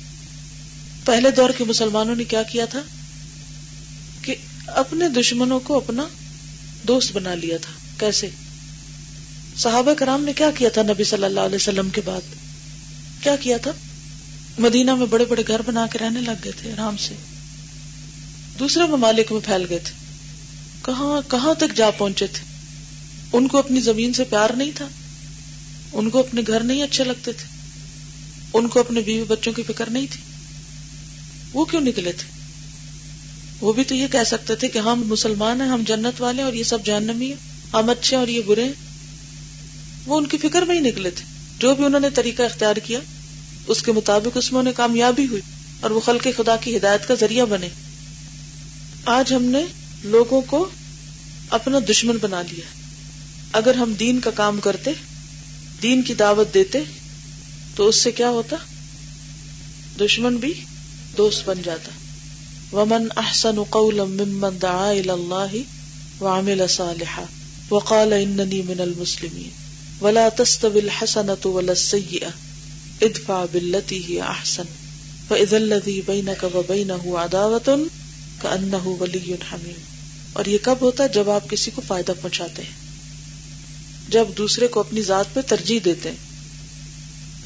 پہلے 1.06 1.32
دور 1.32 1.50
کے 1.58 1.64
مسلمانوں 1.64 2.16
نے 2.16 2.24
کیا 2.24 2.44
کیا 2.44 2.66
تھا؟ 2.66 2.82
کہ 4.22 4.36
اپنے 4.68 5.10
دشمنوں 5.10 5.60
کو 5.60 5.78
اپنا 5.78 6.08
دوست 6.88 7.12
بنا 7.12 7.36
لیا 7.36 7.58
تھا۔ 7.58 7.72
کیسے؟ 8.00 8.30
صحابہ 9.58 9.94
کرام 9.94 10.24
نے 10.24 10.34
کیا 10.34 10.52
کیا 10.52 10.70
تھا 10.70 10.82
نبی 10.82 11.04
صلی 11.04 11.24
اللہ 11.24 11.40
علیہ 11.40 11.56
وسلم 11.56 11.90
کے 11.90 12.02
بعد؟ 12.06 12.22
کیا 13.24 13.36
کیا 13.36 13.58
تھا؟ 13.58 13.72
مدینہ 14.60 14.96
میں 14.96 15.06
بڑے 15.06 15.26
بڑے 15.26 15.44
گھر 15.48 15.62
بنا 15.66 15.88
کے 15.88 16.00
رہنے 16.00 16.22
لگ 16.22 16.32
گئے 16.44 16.52
تھے 16.52 16.72
آرام 16.72 16.98
سے۔ 16.98 17.14
دوسرے 18.60 18.84
ممالک 18.84 19.32
میں 19.32 19.40
پھیل 19.46 19.66
گئے 19.70 19.80
تھے۔ 19.80 19.94
کہاں 20.82 21.32
کہاں 21.32 21.54
تک 21.54 21.76
جا 21.76 21.90
پہنچے 21.90 22.28
تھے؟ 22.28 22.46
ان 23.34 23.48
کو 23.48 23.58
اپنی 23.58 23.80
زمین 23.80 24.14
سے 24.14 24.24
پیار 24.24 24.50
نہیں 24.50 24.72
تھا؟ 24.76 24.88
ان 25.94 26.10
کو 26.10 26.20
اپنے 26.20 26.42
گھر 26.48 26.60
نہیں 26.60 26.84
اچھے 26.84 27.04
لگتے 27.04 27.32
تھے؟ 27.32 27.61
ان 28.54 28.68
کو 28.68 28.80
اپنے 28.80 29.02
بیوی 29.02 29.24
بچوں 29.24 29.54
کی 29.54 29.64
فکر 29.64 29.90
نہیں 29.90 30.08
تھی۔ 30.12 30.22
وہ 31.54 31.66
کیوں 31.66 31.82
نکلے 31.82 32.12
تھے؟ 32.12 32.42
وہ 33.62 33.74
بھی 33.74 33.84
تو 33.84 33.96
یہ 33.96 34.08
کہہ 34.12 34.24
سکتے 34.28 34.56
تھے 34.56 34.68
کہ 34.68 34.78
ہم 34.78 35.04
مسلمان 35.08 35.62
ہیں، 35.62 35.68
ہم 35.68 35.84
جنت 35.88 36.22
والے 36.22 36.42
اور 36.42 36.54
یہ 36.54 36.64
سب 36.64 36.86
جہنمی 36.86 37.28
ہیں۔ 37.28 37.52
ہم 37.74 37.90
اچھے 37.90 38.18
اور 38.18 38.28
یہ 38.28 38.42
برے 38.46 38.64
ہیں۔ 38.64 38.74
وہ 40.06 40.18
ان 40.18 40.28
کی 40.28 40.38
فکر 40.38 40.62
میں 40.62 40.76
ہی 40.76 40.80
نکلے 40.80 41.10
تھے۔ 41.10 41.26
جو 41.60 41.76
بھی 41.76 41.86
انہوں 41.86 42.00
نے 42.00 42.10
طریقہ 42.10 42.44
اختیار 42.44 42.76
کیا، 42.76 43.00
اس 43.68 43.84
کے 43.84 43.92
مطابق 43.92 44.38
اس 44.38 44.52
میں 44.52 44.60
انہیں 44.60 44.74
کامیابی 44.74 45.28
ہوئی 45.28 45.42
اور 45.80 45.92
وہ 45.92 46.00
خلق 46.00 46.28
خدا 46.38 46.56
کی 46.56 46.78
ہدایت 46.78 47.08
کا 47.08 47.14
ذریعہ 47.14 47.46
بنے۔ 47.46 47.70
آج 49.06 49.34
ہم 49.34 49.44
نے 49.44 49.66
لوگوں 50.04 50.42
کو 50.42 50.70
اپنا 51.50 51.78
دشمن 51.90 52.18
بنا 52.22 52.42
لیا۔ 52.42 52.66
اگر 53.52 53.76
ہم 53.76 53.94
دین 53.94 54.20
کا 54.20 54.32
کام 54.32 54.60
کرتے، 54.60 54.92
دین 55.82 56.02
کی 56.02 56.14
دعوت 56.14 56.54
دیتے 56.54 56.80
تو 57.76 57.88
اس 57.88 57.96
سے 57.96 58.12
کیا 58.12 58.30
ہوتا؟ 58.30 58.56
دشمن 60.00 60.38
بھی 60.38 60.54
دوست 61.18 61.42
بن 61.46 61.62
جاتا۔ 61.64 61.92
ومن 62.76 63.08
احسن 63.18 63.64
قولا 63.64 64.04
ممن 64.04 64.62
دعا 64.62 64.90
الى 64.90 65.10
الله 65.10 65.58
وعمل 66.22 66.68
صالحا 66.70 67.24
وقال 67.72 68.14
اننی 68.14 68.62
من 68.62 68.80
المسلمین 68.80 69.50
ولا 70.02 70.30
تستوی 70.30 70.80
الحسنۃ 70.80 71.46
ولا 71.46 71.72
السیئہ 71.72 72.28
ادفع 73.02 73.46
باللتی 73.52 74.04
ہی 74.04 74.22
احسن 74.22 74.64
فاذا 75.28 75.56
الذی 75.56 76.02
بینک 76.06 76.46
وبینہ 76.56 76.94
عداوۃ 76.94 77.70
کانہ 78.42 78.88
ولی 78.88 79.34
حمیم 79.34 79.82
اور 80.34 80.46
یہ 80.46 80.58
کب 80.62 80.76
ہوتا؟ 80.82 81.04
ہے 81.04 81.10
جب 81.10 81.30
آپ 81.30 81.50
کسی 81.50 81.72
کو 81.72 81.82
فائدہ 81.88 82.12
پہنچاتے 82.22 82.62
ہیں۔ 82.62 82.74
جب 84.10 84.26
دوسرے 84.38 84.68
کو 84.68 84.80
اپنی 84.80 85.02
ذات 85.02 85.34
پہ 85.34 85.40
ترجیح 85.48 85.80
دیتے 85.86 86.10
ہیں۔ 86.10 86.31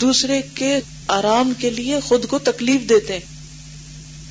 دوسرے 0.01 0.41
کے 0.55 0.79
آرام 1.07 1.53
کے 1.57 1.69
لیے 1.69 1.99
خود 1.99 2.25
کو 2.25 2.39
تکلیف 2.39 2.89
دیتے 2.89 3.13
ہیں۔ 3.13 3.19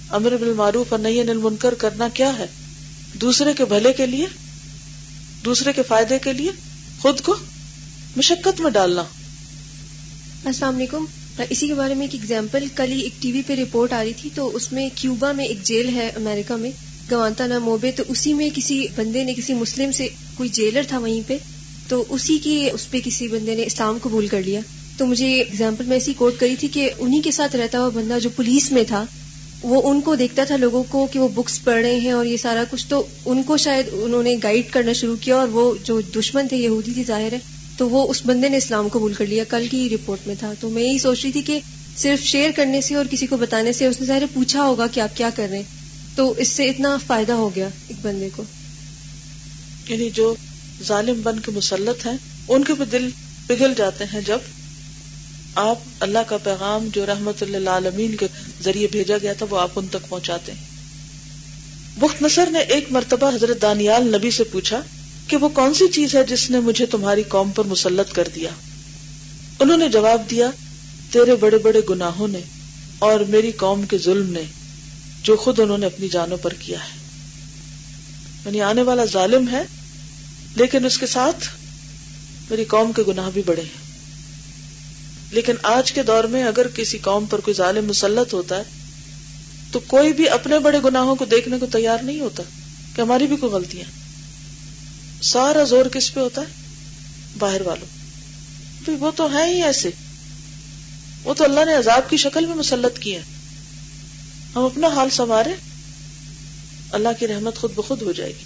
امر 0.08 0.36
بالمعروف 0.36 0.86
اور 0.88 1.00
نئی 1.00 1.22
منکر 1.22 1.74
کرنا 1.74 2.08
کیا 2.08 2.38
ہے؟ 2.38 2.46
دوسرے 3.14 3.52
کے 3.56 3.64
بھلے 3.64 3.92
کے 3.92 4.06
لیے؟ 4.06 4.26
دوسرے 5.44 5.72
کے 5.72 5.82
فائدے 5.82 6.18
کے 6.18 6.32
لیے؟ 6.32 6.50
خود 7.00 7.20
کو 7.20 7.36
مشقت 8.16 8.60
میں 8.60 8.70
ڈالنا۔ 8.70 9.04
السلام 10.44 10.76
علیکم۔ 10.76 11.04
اسی 11.50 11.66
کے 11.66 11.74
بارے 11.74 11.94
میں 11.94 12.06
ایک 12.06 12.20
ایگزامپل 12.20 12.64
کل 12.74 12.92
ہی 12.92 13.00
ایک 13.00 13.22
ٹی 13.22 13.32
وی 13.32 13.42
پہ 13.46 13.54
رپورٹ 13.54 13.92
آ 13.92 14.04
رہی 14.04 14.12
تھی، 14.12 14.30
تو 14.34 14.56
اس 14.56 14.72
میں 14.72 14.88
کیوبا 14.94 15.32
میں 15.32 15.44
ایک 15.44 15.62
جیل 15.62 15.88
ہے 15.88 16.08
امریکہ 16.08 16.56
میں، 16.56 16.70
گوانتا 17.10 17.46
نا 17.46 17.58
موبے، 17.58 17.92
تو 17.92 18.02
اسی 18.08 18.34
میں 18.34 18.50
کسی 18.54 18.86
بندے 18.96 19.24
نے، 19.24 19.34
کسی 19.34 19.54
مسلم 19.54 19.92
سے 19.92 20.08
کوئی 20.34 20.48
جیلر 20.48 20.82
تھا 20.88 20.98
وہیں 20.98 21.20
پہ، 21.26 21.38
تو 21.88 22.04
اسی 22.08 22.38
کی 22.38 22.70
اس 22.72 22.90
پہ 22.90 23.00
کسی 23.04 23.28
بندے 23.28 23.54
نے 23.54 23.62
اسلام 23.62 23.98
قبول 24.02 24.26
کر 24.26 24.42
لیا۔ 24.42 24.60
تو 24.96 25.06
مجھے 25.06 25.40
اگزامپل 25.40 25.84
میں 25.84 25.96
ایسی 25.96 26.12
کوٹ 26.12 26.34
کری 26.38 26.56
تھی 26.56 26.68
کہ 26.68 26.90
انہی 26.98 27.20
کے 27.20 27.30
ساتھ 27.30 27.56
رہتا 27.56 27.80
ہوا 27.80 27.88
بندہ 27.88 28.18
جو 28.18 28.30
پولیس 28.30 28.72
میں 28.72 28.84
تھا، 28.88 29.04
وہ 29.62 29.90
ان 29.90 30.00
کو 30.00 30.14
دیکھتا 30.14 30.44
تھا 30.44 30.56
لوگوں 30.56 30.84
کو 30.88 31.06
کہ 31.12 31.18
وہ 31.18 31.28
بکس 31.28 31.64
پڑھ 31.64 31.82
رہے 31.82 32.00
ہیں 32.00 32.10
اور 32.10 32.26
یہ 32.26 32.36
سارا 32.36 32.64
کچھ، 32.70 32.86
تو 32.86 33.06
ان 33.24 33.42
کو 33.42 33.56
شاید 33.56 33.86
انہوں 33.92 34.22
نے 34.22 34.36
گائیڈ 34.42 34.70
کرنا 34.70 34.92
شروع 34.92 35.16
کیا 35.20 35.36
اور 35.36 35.48
وہ 35.48 35.74
جو 35.84 36.00
دشمن 36.00 36.48
تھے، 36.48 36.56
یہودی 36.56 36.90
تھی 36.94 37.04
ظاہر 37.04 37.32
ہے، 37.32 37.38
تو 37.76 37.90
وہ 37.90 38.10
اس 38.10 38.22
بندے 38.26 38.48
نے 38.48 38.56
اسلام 38.56 38.88
قبول 38.88 39.14
کر 39.14 39.26
لیا، 39.26 39.44
کل 39.44 39.66
کی 39.70 39.88
رپورٹ 39.90 40.26
میں 40.26 40.34
تھا۔ 40.38 40.52
تو 40.60 40.70
میں 40.70 40.82
یہی 40.82 40.98
سوچ 40.98 41.24
رہی 41.24 41.32
تھی 41.32 41.42
کہ 41.42 41.60
صرف 41.96 42.22
شیئر 42.24 42.50
کرنے 42.56 42.80
سے 42.80 42.94
اور 42.94 43.04
کسی 43.10 43.26
کو 43.26 43.36
بتانے 43.36 43.72
سے 43.72 43.86
اس 43.86 44.00
نے 44.00 44.06
ظاہر 44.06 44.22
پوچھا 44.34 44.62
ہوگا 44.62 44.86
کہ 44.86 45.00
آپ 45.00 45.16
کیا 45.16 45.30
کر 45.36 45.46
رہے 45.50 45.56
ہیں۔ 45.56 45.84
تو 46.16 46.34
اس 46.38 46.48
سے 46.48 46.64
اتنا 46.64 46.98
فائدہ 47.06 47.32
ہو 47.32 47.50
گیا 47.56 47.68
ایک 47.88 48.06
بندے 48.06 48.28
کو۔ 48.36 48.42
یعنی 49.88 50.10
جو 50.10 50.34
ظالم 50.82 51.20
بن 51.22 51.40
کے 51.40 51.50
مسلط 51.50 52.06
ہیں، 52.06 52.16
ان 52.48 52.64
کے 52.64 52.72
بھی 52.72 52.84
دل 52.92 53.08
پگھل 53.46 53.72
جاتے 53.76 54.04
ہیں 54.04 54.20
جب 54.26 54.38
آپ 55.54 55.78
اللہ 56.00 56.18
کا 56.26 56.36
پیغام 56.36 56.88
جو 56.92 57.06
رحمت 57.06 57.42
اللہ 57.42 57.70
عالمین 57.70 58.16
کے 58.16 58.26
ذریعے 58.64 58.86
بھیجا 58.92 59.18
گیا 59.22 59.32
تھا 59.32 59.46
وہ 59.50 59.60
آپ 59.60 59.70
ان 59.76 59.86
تک 59.86 60.08
پہنچاتے 60.08 60.52
ہیں۔ 60.52 60.64
بخت 61.98 62.22
نصر 62.22 62.50
نے 62.50 62.58
ایک 62.58 62.86
مرتبہ 62.90 63.34
حضرت 63.34 63.62
دانیال 63.62 64.16
نبی 64.16 64.30
سے 64.30 64.44
پوچھا 64.44 64.80
کہ 65.28 65.36
وہ 65.36 65.48
کون 65.48 65.74
سی 65.74 65.88
چیز 65.88 66.14
ہے 66.14 66.24
جس 66.24 66.50
نے 66.50 66.60
مجھے 66.60 66.86
تمہاری 66.86 67.22
قوم 67.22 67.50
پر 67.50 67.64
مسلط 67.64 68.12
کر 68.12 68.28
دیا؟ 68.34 68.50
انہوں 69.60 69.76
نے 69.76 69.88
جواب 69.88 70.22
دیا، 70.30 70.50
تیرے 71.10 71.34
بڑے 71.34 71.58
بڑے 71.58 71.80
گناہوں 71.90 72.28
نے 72.28 72.40
اور 72.98 73.20
میری 73.20 73.52
قوم 73.52 73.86
کے 73.86 73.98
ظلم 73.98 74.32
نے 74.32 74.42
جو 75.22 75.36
خود 75.36 75.60
انہوں 75.60 75.78
نے 75.78 75.86
اپنی 75.86 76.08
جانوں 76.08 76.36
پر 76.36 76.52
کیا 76.52 76.78
ہے۔ 76.78 76.98
یعنی 78.44 78.60
آنے 78.60 78.82
والا 78.82 79.04
ظالم 79.04 79.48
ہے، 79.48 79.62
لیکن 80.56 80.84
اس 80.84 80.98
کے 80.98 81.06
ساتھ 81.06 81.48
میری 82.50 82.64
قوم 82.64 82.92
کے 82.92 83.02
گناہ 83.08 83.30
بھی 83.34 83.42
بڑے 83.46 83.62
ہیں۔ 83.62 83.83
لیکن 85.34 85.54
آج 85.62 85.92
کے 85.92 86.02
دور 86.02 86.24
میں 86.24 86.44
اگر 86.44 86.68
کسی 86.68 86.98
قوم 86.98 87.26
پر 87.26 87.40
کوئی 87.40 87.54
ظالم 87.54 87.86
مسلط 87.86 88.34
ہوتا 88.34 88.56
ہے، 88.56 88.62
تو 89.72 89.80
کوئی 89.80 90.12
بھی 90.12 90.28
اپنے 90.28 90.58
بڑے 90.58 90.78
گناہوں 90.84 91.16
کو 91.16 91.24
دیکھنے 91.24 91.58
کو 91.58 91.66
تیار 91.66 91.98
نہیں 92.02 92.20
ہوتا 92.20 92.42
کہ 92.96 93.00
ہماری 93.00 93.26
بھی 93.26 93.36
کوئی 93.36 93.52
غلطیاں 93.52 93.90
سارا 95.22 95.64
زور 95.64 95.86
کس 95.86 96.14
پہ 96.14 96.20
ہوتا 96.20 96.40
ہے؟ 96.40 96.46
باہر 97.38 97.60
والوں۔ 97.60 98.04
وہ 99.00 99.10
تو 99.16 99.32
ہے 99.32 99.54
ہی 99.54 99.62
ایسے۔ 99.62 99.90
وہ 101.24 101.34
تو 101.34 101.44
اللہ 101.44 101.64
نے 101.64 101.74
عذاب 101.74 102.10
کی 102.10 102.16
شکل 102.16 102.46
میں 102.46 102.54
مسلط 102.54 102.98
کیا 102.98 103.20
ہم 104.56 104.64
اپنا 104.64 104.86
حال 104.86 105.10
سنوارے 105.10 105.50
اللہ 106.90 107.08
کی 107.18 107.26
رحمت 107.26 107.56
خود 107.56 107.72
بخود 107.74 108.02
ہو 108.02 108.12
جائے 108.12 108.32
گی۔ 108.38 108.44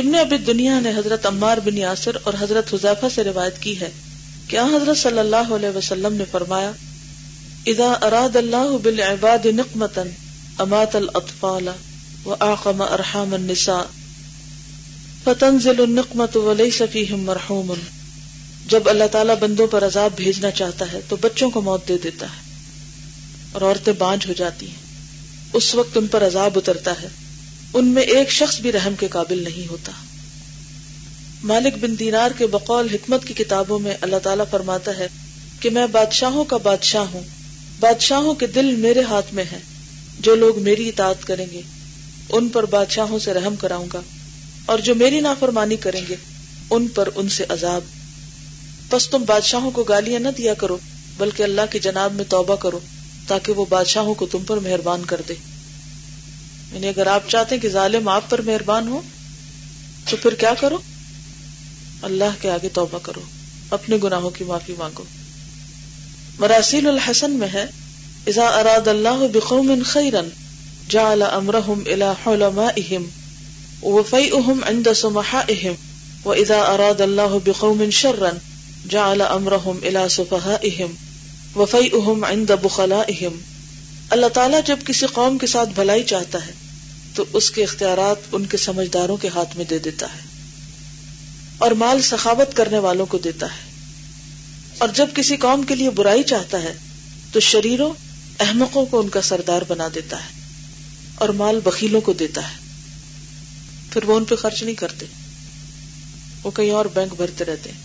ابن 0.00 0.14
ابی 0.14 0.36
دنیا 0.36 0.80
نے 0.80 0.90
حضرت 0.90 1.26
عمار 1.26 1.58
بن 1.58 1.78
یاسر 1.78 2.16
اور 2.22 2.34
حضرت 2.40 2.74
حذیفہ 2.74 3.06
سے 3.14 3.24
روایت 3.24 3.58
کی 3.58 3.80
ہے۔ 3.80 3.90
کہ 4.52 4.58
حضرت 4.58 4.98
صلی 4.98 5.18
اللہ 5.18 5.36
علیہ 5.36 5.76
وسلم 5.76 6.12
نے 6.12 6.24
فرمایا، 6.30 6.72
اذا 7.66 7.92
اراد 8.02 8.36
اللہ 8.36 8.76
بالعباد 8.82 9.46
نقمتا 9.46 10.02
امات 10.58 10.96
الاطفال 10.96 11.68
واقم 12.24 12.82
ارحام 12.82 13.34
النساء، 13.34 13.82
فتنزل 15.24 15.82
النقمت 15.82 16.36
وليس 16.36 16.82
فيهم 16.92 17.24
مرحوم۔ 17.24 17.72
جب 18.68 18.88
اللہ 18.88 19.04
تعالیٰ 19.12 19.38
بندوں 19.38 19.66
پر 19.66 19.86
عذاب 19.86 20.10
بھیجنا 20.16 20.50
چاہتا 20.50 20.92
ہے، 20.92 21.00
تو 21.08 21.16
بچوں 21.20 21.50
کو 21.50 21.60
موت 21.60 21.88
دے 21.88 21.98
دیتا 21.98 22.26
ہے 22.26 22.54
اور 23.52 23.62
عورتیں 23.62 23.92
بانج 23.92 24.26
ہو 24.28 24.32
جاتی 24.32 24.66
ہیں۔ 24.66 25.08
اس 25.52 25.74
وقت 25.74 25.96
ان 25.96 26.06
پر 26.06 26.26
عذاب 26.26 26.52
اترتا 26.56 26.92
ہے۔ 27.02 27.08
ان 27.72 27.86
میں 27.86 28.02
ایک 28.02 28.30
شخص 28.30 28.60
بھی 28.60 28.72
رحم 28.72 28.94
کے 29.00 29.08
قابل 29.08 29.44
نہیں 29.44 29.70
ہوتا۔ 29.70 29.92
مالک 31.44 31.78
بن 31.78 31.98
دینار 31.98 32.30
کے 32.38 32.46
بقول 32.46 32.88
حکمت 32.94 33.24
کی 33.24 33.34
کتابوں 33.34 33.78
میں 33.78 33.94
اللہ 34.00 34.16
تعالیٰ 34.22 34.44
فرماتا 34.50 34.98
ہے 34.98 35.08
کہ 35.60 35.70
میں 35.70 35.86
بادشاہوں 35.86 36.44
کا 36.44 36.56
بادشاہ 36.56 37.02
ہوں۔ 37.02 37.20
بادشاہوں 37.80 38.34
کے 38.34 38.46
دل 38.46 38.76
میرے 38.76 39.02
ہاتھ 39.02 39.34
میں 39.34 39.44
ہے 39.52 39.58
جو 40.20 40.34
لوگ 40.34 40.62
میری 40.62 40.88
اطاعت 40.88 41.24
کریں 41.24 41.46
گے، 41.52 41.60
ان 42.28 42.48
پر 42.48 42.66
بادشاہوں 42.66 43.18
سے 43.18 43.34
رحم 43.34 43.56
کراؤں 43.56 43.86
گا۔ 43.92 44.00
اور 44.66 44.78
جو 44.78 44.94
میری 44.94 45.20
نافرمانی 45.20 45.76
کریں 45.76 46.00
گے، 46.08 46.16
ان 46.70 46.88
پر 46.88 47.08
ان 47.14 47.28
سے 47.28 47.44
عذاب۔ 47.48 47.80
بس 48.90 49.08
تم 49.08 49.24
بادشاہوں 49.26 49.70
کو 49.70 49.82
گالیاں 49.82 50.20
نہ 50.20 50.28
دیا 50.38 50.54
کرو، 50.54 50.78
بلکہ 51.18 51.42
اللہ 51.42 51.60
کی 51.70 51.78
جناب 51.78 52.12
میں 52.12 52.24
توبہ 52.28 52.56
کرو، 52.56 52.80
تاکہ 53.26 53.52
وہ 53.52 53.64
بادشاہوں 53.68 54.14
کو 54.14 54.26
تم 54.26 54.42
پر 54.46 54.56
مہربان 54.56 55.04
کر 55.04 55.20
دے۔ 55.28 55.34
یعنی 56.72 56.88
اگر 56.88 57.06
آپ 57.06 57.28
چاہتے 57.28 57.54
ہیں 57.54 57.62
کہ 57.62 57.68
ظالم 57.68 58.08
آپ 58.08 58.30
پر 58.30 58.42
مہربان 58.42 58.88
ہو، 58.88 59.00
تو 60.10 60.16
پھر 60.16 60.34
کیا 60.34 60.54
کرو؟ 60.60 60.78
اللہ 62.02 62.40
کے 62.40 62.50
آگے 62.50 62.68
توبہ 62.68 62.98
کرو، 63.02 63.20
اپنے 63.70 63.96
گناہوں 64.04 64.30
کی 64.30 64.44
معافی 64.44 64.74
مانگو۔ 64.78 65.04
مراسیل 66.38 66.86
الحسن 66.86 67.30
میں 67.30 67.48
ہے، 67.48 67.66
اذا 68.26 68.46
اراد 68.48 68.88
اللہ 68.88 69.26
بقوم 69.32 69.82
خیرا 69.86 70.20
جعل 70.88 71.22
امرهم 71.22 71.82
الى 71.86 72.08
حلمائهم 72.26 73.04
وفيئهم 73.82 74.64
عند 74.64 74.88
سمحائهم 74.96 75.74
واذا 76.24 76.58
اراد 76.62 77.00
الله 77.00 77.38
بقوم 77.44 77.84
شرا 77.90 78.32
جعل 78.88 79.22
امرهم 79.22 79.78
الى 79.82 80.08
سفهائهم 80.08 80.90
وفيئهم 81.56 82.24
عند 82.24 82.50
بخلائهم 82.62 83.40
اللہ 84.10 84.34
تعالیٰ 84.34 84.60
جب 84.64 84.84
کسی 84.86 85.06
قوم 85.12 85.38
کے 85.38 85.46
ساتھ 85.46 85.68
بھلائی 85.74 86.02
چاہتا 86.02 86.46
ہے، 86.46 86.52
تو 87.14 87.24
اس 87.32 87.50
کے 87.50 87.62
اختیارات 87.62 88.28
ان 88.32 88.46
کے 88.46 88.56
سمجھداروں 88.56 89.16
کے 89.16 89.28
ہاتھ 89.34 89.56
میں 89.56 89.64
دے 89.64 89.78
دیتا 89.78 90.06
ہے۔ 90.06 90.31
اور 91.62 91.70
مال 91.70 92.02
سخاوت 92.02 92.56
کرنے 92.56 92.78
والوں 92.78 93.06
کو 93.06 93.18
دیتا 93.18 93.46
ہے۔ 93.46 93.70
اور 94.78 94.88
جب 94.94 95.06
کسی 95.14 95.36
قوم 95.36 95.62
کے 95.62 95.74
لیے 95.74 95.90
برائی 95.90 96.22
چاہتا 96.22 96.62
ہے، 96.62 96.74
تو 97.32 97.40
شریروں، 97.40 97.92
احمقوں 98.40 98.86
کو 98.86 99.00
ان 99.00 99.08
کا 99.08 99.22
سردار 99.22 99.62
بنا 99.68 99.88
دیتا 99.94 100.16
ہے 100.16 100.40
اور 101.14 101.28
مال 101.28 101.60
بخیلوں 101.64 102.00
کو 102.00 102.12
دیتا 102.12 102.50
ہے۔ 102.50 102.56
پھر 103.90 104.04
وہ 104.04 104.16
ان 104.16 104.24
پہ 104.24 104.34
خرچ 104.34 104.62
نہیں 104.62 104.74
کرتے۔ 104.74 105.06
وہ 106.44 106.50
کہیں 106.50 106.70
اور 106.70 106.86
بینک 106.94 107.14
بھرتے 107.16 107.44
رہتے 107.44 107.70
ہیں۔ 107.70 107.80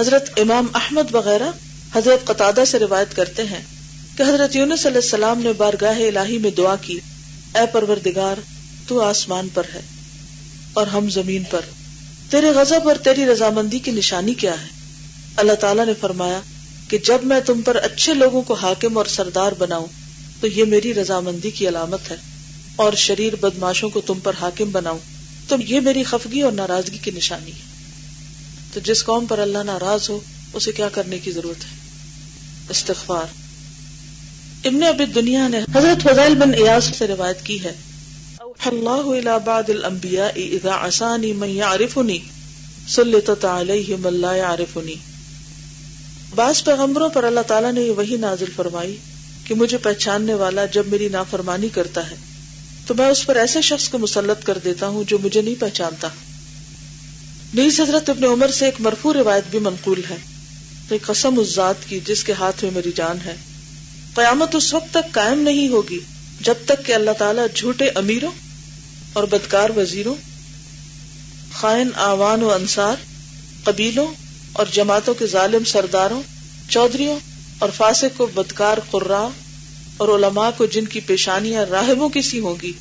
حضرت 0.00 0.30
امام 0.36 0.66
احمد 0.74 1.14
وغیرہ 1.14 1.50
حضرت 1.94 2.26
قطادہ 2.26 2.62
سے 2.66 2.78
روایت 2.78 3.16
کرتے 3.16 3.42
ہیں 3.42 3.62
کہ 4.16 4.22
حضرت 4.22 4.56
یونس 4.56 4.86
علیہ 4.86 5.00
السلام 5.02 5.40
نے 5.40 5.52
بارگاہ 5.52 5.98
الہی 5.98 6.38
میں 6.38 6.50
دعا 6.50 6.76
کی، 6.76 7.00
اے 7.54 7.66
پروردگار، 7.72 8.36
تو 8.86 9.00
آسمان 9.00 9.48
پر 9.54 9.62
ہے 9.74 9.80
اور 10.72 10.86
ہم 10.86 11.10
زمین 11.10 11.42
پر 11.50 11.60
تیرے 12.30 12.50
غضب 12.50 12.88
اور 12.88 12.96
تیری 12.96 13.26
رضامندی 13.26 13.78
کی 13.78 13.90
نشانی 13.90 14.34
کیا 14.34 14.52
ہے؟ 14.52 14.66
اللہ 15.36 15.52
تعالیٰ 15.52 15.86
نے 15.86 15.92
فرمایا 16.00 16.40
کہ 16.88 16.98
جب 16.98 17.18
میں 17.22 17.40
تم 17.40 17.62
پر 17.62 17.76
اچھے 17.76 18.14
لوگوں 18.14 18.42
کو 18.42 18.54
حاکم 18.54 18.98
اور 18.98 19.06
سردار 19.06 19.52
بناؤں، 19.52 19.86
تو 20.40 20.46
یہ 20.46 20.64
میری 20.64 20.94
رضامندی 20.94 21.50
کی 21.50 21.68
علامت 21.68 22.10
ہے، 22.10 22.16
اور 22.76 22.92
شریر 22.92 23.36
بدماشوں 23.36 23.90
کو 23.90 24.00
تم 24.00 24.18
پر 24.22 24.32
حاکم 24.40 24.70
بناؤں، 24.70 24.98
تو 25.48 25.56
یہ 25.66 25.80
میری 25.80 26.02
خفگی 26.02 26.42
اور 26.42 26.52
ناراضگی 26.52 26.98
کی 26.98 27.10
نشانی 27.10 27.50
ہے۔ 27.50 27.66
تو 28.72 28.80
جس 28.80 29.04
قوم 29.04 29.26
پر 29.26 29.38
اللہ 29.38 29.58
ناراض 29.58 30.10
ہو، 30.10 30.20
اسے 30.52 30.72
کیا 30.72 30.88
کرنے 30.88 31.18
کی 31.18 31.30
ضرورت 31.30 31.64
ہے؟ 31.64 31.76
استغفار۔ 32.68 33.46
ابن 34.66 34.82
ابی 34.82 35.04
دنیا 35.04 35.48
نے 35.48 35.58
حضرت 35.74 36.02
فضائل 36.02 36.34
بن 36.34 36.54
ایاز 36.54 36.90
سے 36.98 37.06
روایت 37.06 37.42
کی 37.42 37.64
ہے 37.64 37.72
اللہ 38.64 38.88
الى 38.88 39.36
بعض 39.44 39.70
الانبیاء 39.70 40.30
اذا 40.36 40.86
عصانی 40.86 41.32
من 41.32 41.48
یعرفنی 41.48 42.18
سلطت 42.88 43.44
علیہ 43.44 43.96
من 43.98 44.14
لا 44.14 44.36
یعرفنی۔ 44.36 44.94
بعض 46.34 46.64
پیغمبروں 46.64 47.08
پر 47.08 47.24
اللہ 47.24 47.40
تعالیٰ 47.46 47.72
نے 47.72 47.80
یہ 47.80 47.90
وہی 47.90 48.16
نازل 48.16 48.44
فرمائی 48.56 48.96
کہ 49.44 49.54
مجھے 49.54 49.78
پہچاننے 49.78 50.34
والا 50.34 50.64
جب 50.64 50.86
میری 50.86 51.08
نافرمانی 51.08 51.68
کرتا 51.68 52.10
ہے، 52.10 52.16
تو 52.86 52.94
میں 52.94 53.06
اس 53.06 53.26
پر 53.26 53.36
ایسے 53.36 53.60
شخص 53.60 53.88
کو 53.88 53.98
مسلط 53.98 54.46
کر 54.46 54.58
دیتا 54.64 54.88
ہوں 54.88 55.04
جو 55.04 55.18
مجھے 55.18 55.42
نہیں 55.42 55.60
پہچانتا۔ 55.60 56.08
نیز 57.54 57.80
حضرت 57.80 58.10
ابن 58.10 58.24
عمر 58.24 58.48
سے 58.48 58.64
ایک 58.64 58.74
مرفوع 58.78 59.14
روایت 59.14 59.44
بھی 59.50 59.58
منقول 59.58 60.00
ہے۔ 60.10 60.16
ایک 60.90 61.02
قسم 61.02 61.38
اس 61.38 61.54
ذات 61.54 61.88
کی 61.88 62.00
جس 62.06 62.24
کے 62.24 62.32
ہاتھ 62.32 62.64
میں 62.64 62.72
میری 62.74 62.92
جان 62.96 63.18
ہے۔ 63.24 63.36
قیامت 64.14 64.54
اس 64.54 64.74
وقت 64.74 64.90
تک 64.90 65.12
قائم 65.12 65.40
نہیں 65.40 65.68
ہوگی 65.68 66.00
جب 66.40 66.54
تک 66.66 66.86
کہ 66.86 66.92
اللہ 66.92 67.10
تعالیٰ 67.18 67.46
جھوٹے 67.54 67.88
امیروں 67.88 68.45
اور 69.16 69.24
بدکار 69.24 69.70
وزیروں، 69.76 70.14
خائن، 71.52 71.90
آوان 71.96 72.42
و 72.42 72.50
انصار، 72.50 72.96
قبیلوں 73.64 74.06
اور 74.52 74.66
جماعتوں 74.72 75.14
کے 75.14 75.26
ظالم 75.26 75.64
سرداروں، 75.64 76.22
چودھریوں 76.68 77.18
اور 77.58 77.68
فاسق 77.76 78.16
کو 78.16 78.26
بدکار 78.34 78.78
قرا 78.90 79.28
اور 79.96 80.08
علماء 80.08 80.48
کو 80.56 80.66
جن 80.66 80.84
کی 80.84 81.00
پیشانیاں 81.00 81.64
راہبوں 81.64 82.08
کی 82.08 82.22
سی 82.22 82.40
ہوں 82.40 82.54
گی 82.62 82.72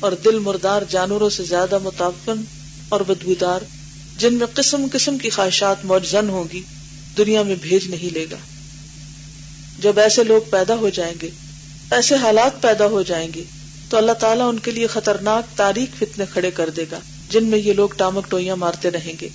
اور 0.00 0.12
دل 0.24 0.38
مردار 0.38 0.82
جانوروں 0.88 1.30
سے 1.30 1.44
زیادہ 1.44 1.78
متعفن 1.82 2.42
اور 2.88 3.00
بدبودار 3.00 3.60
جن 4.18 4.34
میں 4.34 4.46
قسم 4.54 4.86
قسم 4.92 5.18
کی 5.18 5.30
خواہشات 5.30 5.84
موجزن 5.84 6.28
ہوں 6.28 6.44
گی، 6.52 6.60
دنیا 7.16 7.42
میں 7.42 7.56
بھیج 7.62 7.90
نہیں 7.90 8.14
لے 8.14 8.26
گا۔ 8.30 8.36
جب 9.78 9.98
ایسے 9.98 10.24
لوگ 10.24 10.50
پیدا 10.50 10.74
ہو 10.74 10.88
جائیں 10.88 11.14
گے، 11.22 11.30
ایسے 11.90 12.14
حالات 12.14 12.62
پیدا 12.62 12.86
ہو 12.86 13.02
جائیں 13.02 13.28
گے 13.34 13.42
تو 13.92 13.98
اللہ 13.98 14.12
تعالیٰ 14.12 14.48
ان 14.48 14.58
کے 14.58 14.70
لیے 14.70 14.86
خطرناک 14.86 15.56
تاریخ 15.56 15.96
فتنے 15.98 16.24
کھڑے 16.32 16.50
کر 16.50 16.70
دے 16.70 16.84
گا، 16.90 16.98
جن 17.30 17.44
میں 17.44 17.58
یہ 17.58 17.72
لوگ 17.72 17.88
ٹامک 17.96 18.30
ٹوئیاں 18.30 18.56
مارتے 18.56 18.90
رہیں 18.90 19.12
گے۔ 19.20 19.28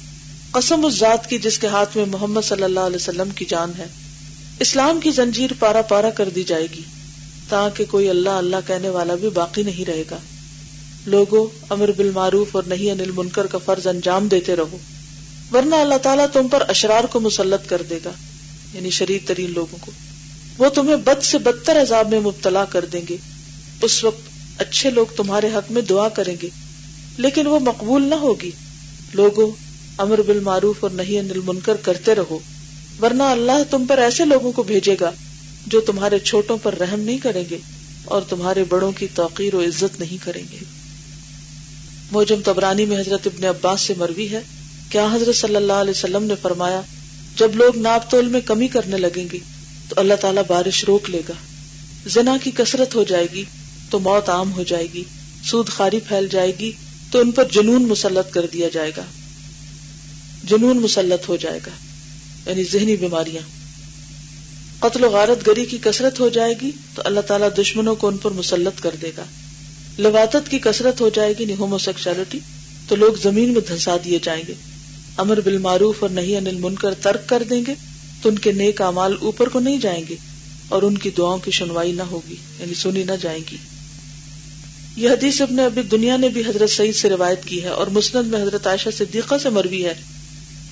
قسم 0.51 0.85
اس 0.85 0.93
ذات 0.93 1.29
کی 1.29 1.37
جس 1.37 1.59
کے 1.59 1.67
ہاتھ 1.67 1.97
میں 1.97 2.05
محمد 2.05 2.41
صلی 2.43 2.63
اللہ 2.63 2.79
علیہ 2.79 2.95
وسلم 2.95 3.29
کی 3.29 3.45
جان 3.45 3.71
ہے۔ 3.77 3.85
اسلام 4.59 4.99
کی 4.99 5.11
زنجیر 5.11 5.49
پارا 5.59 5.81
پارا 5.81 6.09
کر 6.09 6.29
دی 6.29 6.43
جائے 6.43 6.67
گی، 6.75 6.81
تاکہ 7.49 7.85
کوئی 7.85 8.09
اللہ 8.09 8.29
اللہ 8.29 8.55
کہنے 8.67 8.89
والا 8.89 9.15
بھی 9.15 9.29
باقی 9.29 9.63
نہیں 9.63 9.85
رہے 9.85 10.03
گا۔ 10.11 10.17
لوگوں، 11.05 11.47
امر 11.69 11.91
بالمعروف 11.91 12.47
اور 12.51 12.63
نہیں 12.63 12.91
انل 12.91 13.11
منکر 13.11 13.47
کا 13.47 13.57
فرض 13.65 13.87
انجام 13.87 14.27
دیتے 14.27 14.55
رہو۔ 14.55 14.77
ورنہ 15.53 15.75
اللہ 15.75 15.97
تعالیٰ 15.97 16.25
تم 16.33 16.47
پر 16.47 16.63
اشرار 16.67 17.03
کو 17.03 17.19
مسلط 17.19 17.69
کر 17.69 17.81
دے 17.81 17.99
گا 18.05 18.11
یعنی 18.73 18.89
شریف 18.89 19.27
ترین 19.27 19.53
لوگوں 19.53 19.77
کو۔ 19.81 19.91
وہ 20.57 20.69
تمہیں 20.69 20.95
بد 20.95 21.23
سے 21.23 21.37
بدتر 21.37 21.81
عذاب 21.81 22.09
میں 22.09 22.19
مبتلا 22.19 22.65
کر 22.65 22.85
دیں 22.85 23.01
گے۔ 23.09 23.17
اس 23.81 24.03
وقت 24.03 24.26
اچھے 24.57 24.89
لوگ 24.89 25.05
تمہارے 25.15 25.47
حق 25.47 25.71
میں 25.71 25.81
دعا 25.81 26.09
کریں 26.09 26.35
گے، 26.43 26.49
لیکن 27.17 27.47
وہ 27.47 27.59
مقبول 27.59 28.03
نہ 28.03 28.15
ہوگی۔ 28.15 28.51
لوگوں 29.13 29.51
امر 29.97 30.21
بالمعروف 30.21 30.75
اور 30.79 30.91
نہیں 30.91 31.19
انل 31.19 31.39
منکر 31.45 31.73
کرتے 31.75 32.15
رہو، 32.15 32.39
ورنہ 33.01 33.23
اللہ 33.23 33.63
تم 33.69 33.85
پر 33.85 33.97
ایسے 33.97 34.25
لوگوں 34.25 34.51
کو 34.51 34.63
بھیجے 34.63 34.95
گا 35.01 35.11
جو 35.67 35.81
تمہارے 35.81 36.19
چھوٹوں 36.19 36.57
پر 36.63 36.75
رحم 36.77 36.99
نہیں 36.99 37.17
کریں 37.17 37.43
گے 37.49 37.57
اور 38.05 38.21
تمہارے 38.21 38.63
بڑوں 38.63 38.91
کی 38.91 39.07
توقیر 39.15 39.55
و 39.55 39.61
عزت 39.61 39.99
نہیں 39.99 40.17
کریں 40.25 40.43
گے۔ 40.51 40.57
موجم 42.11 42.41
تبرانی 42.45 42.85
میں 42.85 42.99
حضرت 42.99 43.27
ابن 43.27 43.45
عباس 43.45 43.81
سے 43.81 43.93
مروی 43.97 44.31
ہے۔ 44.31 44.41
کیا 44.89 45.07
حضرت 45.13 45.35
صلی 45.35 45.55
اللہ 45.55 45.73
علیہ 45.73 45.91
وسلم 45.91 46.23
نے 46.23 46.33
فرمایا، 46.41 46.81
جب 47.35 47.55
لوگ 47.55 47.77
ناپ 47.77 48.11
تول 48.11 48.27
میں 48.27 48.41
کمی 48.41 48.67
کرنے 48.67 48.97
لگیں 48.97 49.27
گے 49.33 49.37
تو 49.89 49.95
اللہ 49.97 50.13
تعالیٰ 50.13 50.43
بارش 50.47 50.83
روک 50.83 51.09
لے 51.09 51.21
گا۔ 51.29 51.33
زنا 52.07 52.37
کی 52.43 52.51
کثرت 52.51 52.95
ہو 52.95 53.03
جائے 53.03 53.27
گی۔ 53.33 53.43
تو 53.89 53.99
موت 53.99 54.29
عام 54.29 54.51
ہو 54.51 54.63
جائے 54.63 54.87
گی، 54.93 55.03
سود 55.43 55.69
خاری 55.69 55.99
پھیل 55.99 56.27
جائے 56.27 56.51
گی، 56.59 56.71
تو 57.11 57.19
ان 57.19 57.31
پر 57.31 57.43
جنون 57.51 57.87
مسلط 57.87 58.33
کر 58.33 58.45
دیا 58.53 58.67
جائے 58.73 58.91
گا۔ 58.97 59.03
جنون 60.43 60.77
مسلط 60.77 61.29
ہو 61.29 61.35
جائے 61.35 61.59
گا 61.65 61.71
یعنی 62.49 62.63
ذہنی 62.63 62.95
بیماریاں۔ 62.95 63.41
قتل 64.79 65.03
و 65.03 65.09
غارت 65.09 65.47
گری 65.47 65.65
کی 65.65 65.77
کثرت 65.81 66.19
ہو 66.19 66.29
جائے 66.29 66.53
گی، 66.61 66.71
تو 66.95 67.01
اللہ 67.05 67.19
تعالیٰ 67.19 67.49
دشمنوں 67.57 67.95
کو 67.95 68.07
ان 68.07 68.17
پر 68.17 68.31
مسلط 68.31 68.81
کر 68.81 68.95
دے 69.01 69.11
گا۔ 69.17 69.23
لواتت 69.97 70.49
کی 70.49 70.59
کثرت 70.59 71.01
ہو 71.01 71.09
جائے 71.09 71.33
گی 71.39 71.43
یعنی 71.43 71.53
ہومو 71.59 71.77
سیکچولیٹی 71.77 72.39
تو 72.87 72.95
لوگ 72.95 73.13
زمین 73.23 73.53
میں 73.53 73.61
دھسا 73.69 73.97
دیے 74.05 74.19
جائیں 74.23 74.43
گے۔ 74.47 74.53
امر 75.17 75.41
بالمعروف 75.41 75.95
اور 75.99 76.09
نہیں 76.09 76.37
انل 76.37 76.57
منکر 76.59 76.93
ترک 76.93 77.29
کر 77.29 77.43
دیں 77.49 77.63
گے، 77.67 77.73
تو 78.21 78.29
ان 78.29 78.39
کے 78.39 78.51
نیک 78.51 78.81
امال 78.81 79.15
اوپر 79.21 79.49
کو 79.49 79.59
نہیں 79.59 79.77
جائیں 79.77 80.03
گے 80.09 80.15
اور 80.67 80.81
ان 80.81 80.97
کی 80.97 81.09
دعاؤں 81.09 81.37
کی 81.37 81.51
سنوائی 81.51 81.91
نہ 81.91 82.01
ہوگی 82.01 82.35
یعنی 82.59 82.73
سنی 82.73 83.03
نہ 83.03 83.11
جائیں 83.21 83.43
گی۔ 83.51 83.57
یہ 84.97 85.09
حدیث 85.09 85.41
ابن 85.41 85.59
ابھی 85.59 85.81
دنیا 85.81 86.17
نے 86.17 86.29
بھی 86.29 86.41
حضرت 86.41 86.69
سعید 86.69 86.95
سے 86.95 87.09
روایت 87.09 87.43
کی 87.45 87.63
ہے 87.63 87.67
اور 87.67 87.87
مسند 87.87 88.27
میں 88.27 88.41
حضرت 88.41 88.67
عائشہ 88.67 88.89
صدیقہ 88.97 89.35
سے 89.43 89.49
مروی 89.49 89.85
ہے 89.85 89.93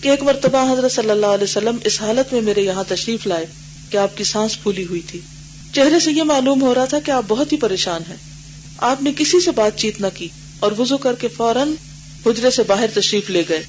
کہ 0.01 0.09
ایک 0.09 0.23
مرتبہ 0.23 0.73
حضرت 0.73 0.91
صلی 0.91 1.09
اللہ 1.09 1.25
علیہ 1.25 1.43
وسلم 1.43 1.77
اس 1.83 2.01
حالت 2.01 2.33
میں 2.33 2.41
میرے 2.41 2.61
یہاں 2.61 2.83
تشریف 2.87 3.27
لائے 3.27 3.45
کہ 3.89 3.97
آپ 3.97 4.17
کی 4.17 4.23
سانس 4.23 4.61
پھولی 4.61 4.85
ہوئی 4.85 5.01
تھی۔ 5.01 5.19
چہرے 5.73 5.99
سے 5.99 6.11
یہ 6.11 6.23
معلوم 6.23 6.61
ہو 6.61 6.75
رہا 6.75 6.85
تھا 6.85 6.99
کہ 6.99 7.11
آپ 7.11 7.23
بہت 7.27 7.51
ہی 7.51 7.57
پریشان 7.57 8.01
ہیں۔ 8.09 8.15
آپ 8.77 9.03
نے 9.03 9.11
کسی 9.17 9.39
سے 9.39 9.51
بات 9.51 9.77
چیت 9.77 10.01
نہ 10.01 10.07
کی 10.13 10.27
اور 10.59 10.71
وضو 10.79 10.97
کر 10.97 11.15
کے 11.15 11.27
فوراً 11.27 11.73
حجرے 12.25 12.51
سے 12.51 12.63
باہر 12.63 12.87
تشریف 12.93 13.29
لے 13.29 13.43
گئے۔ 13.49 13.63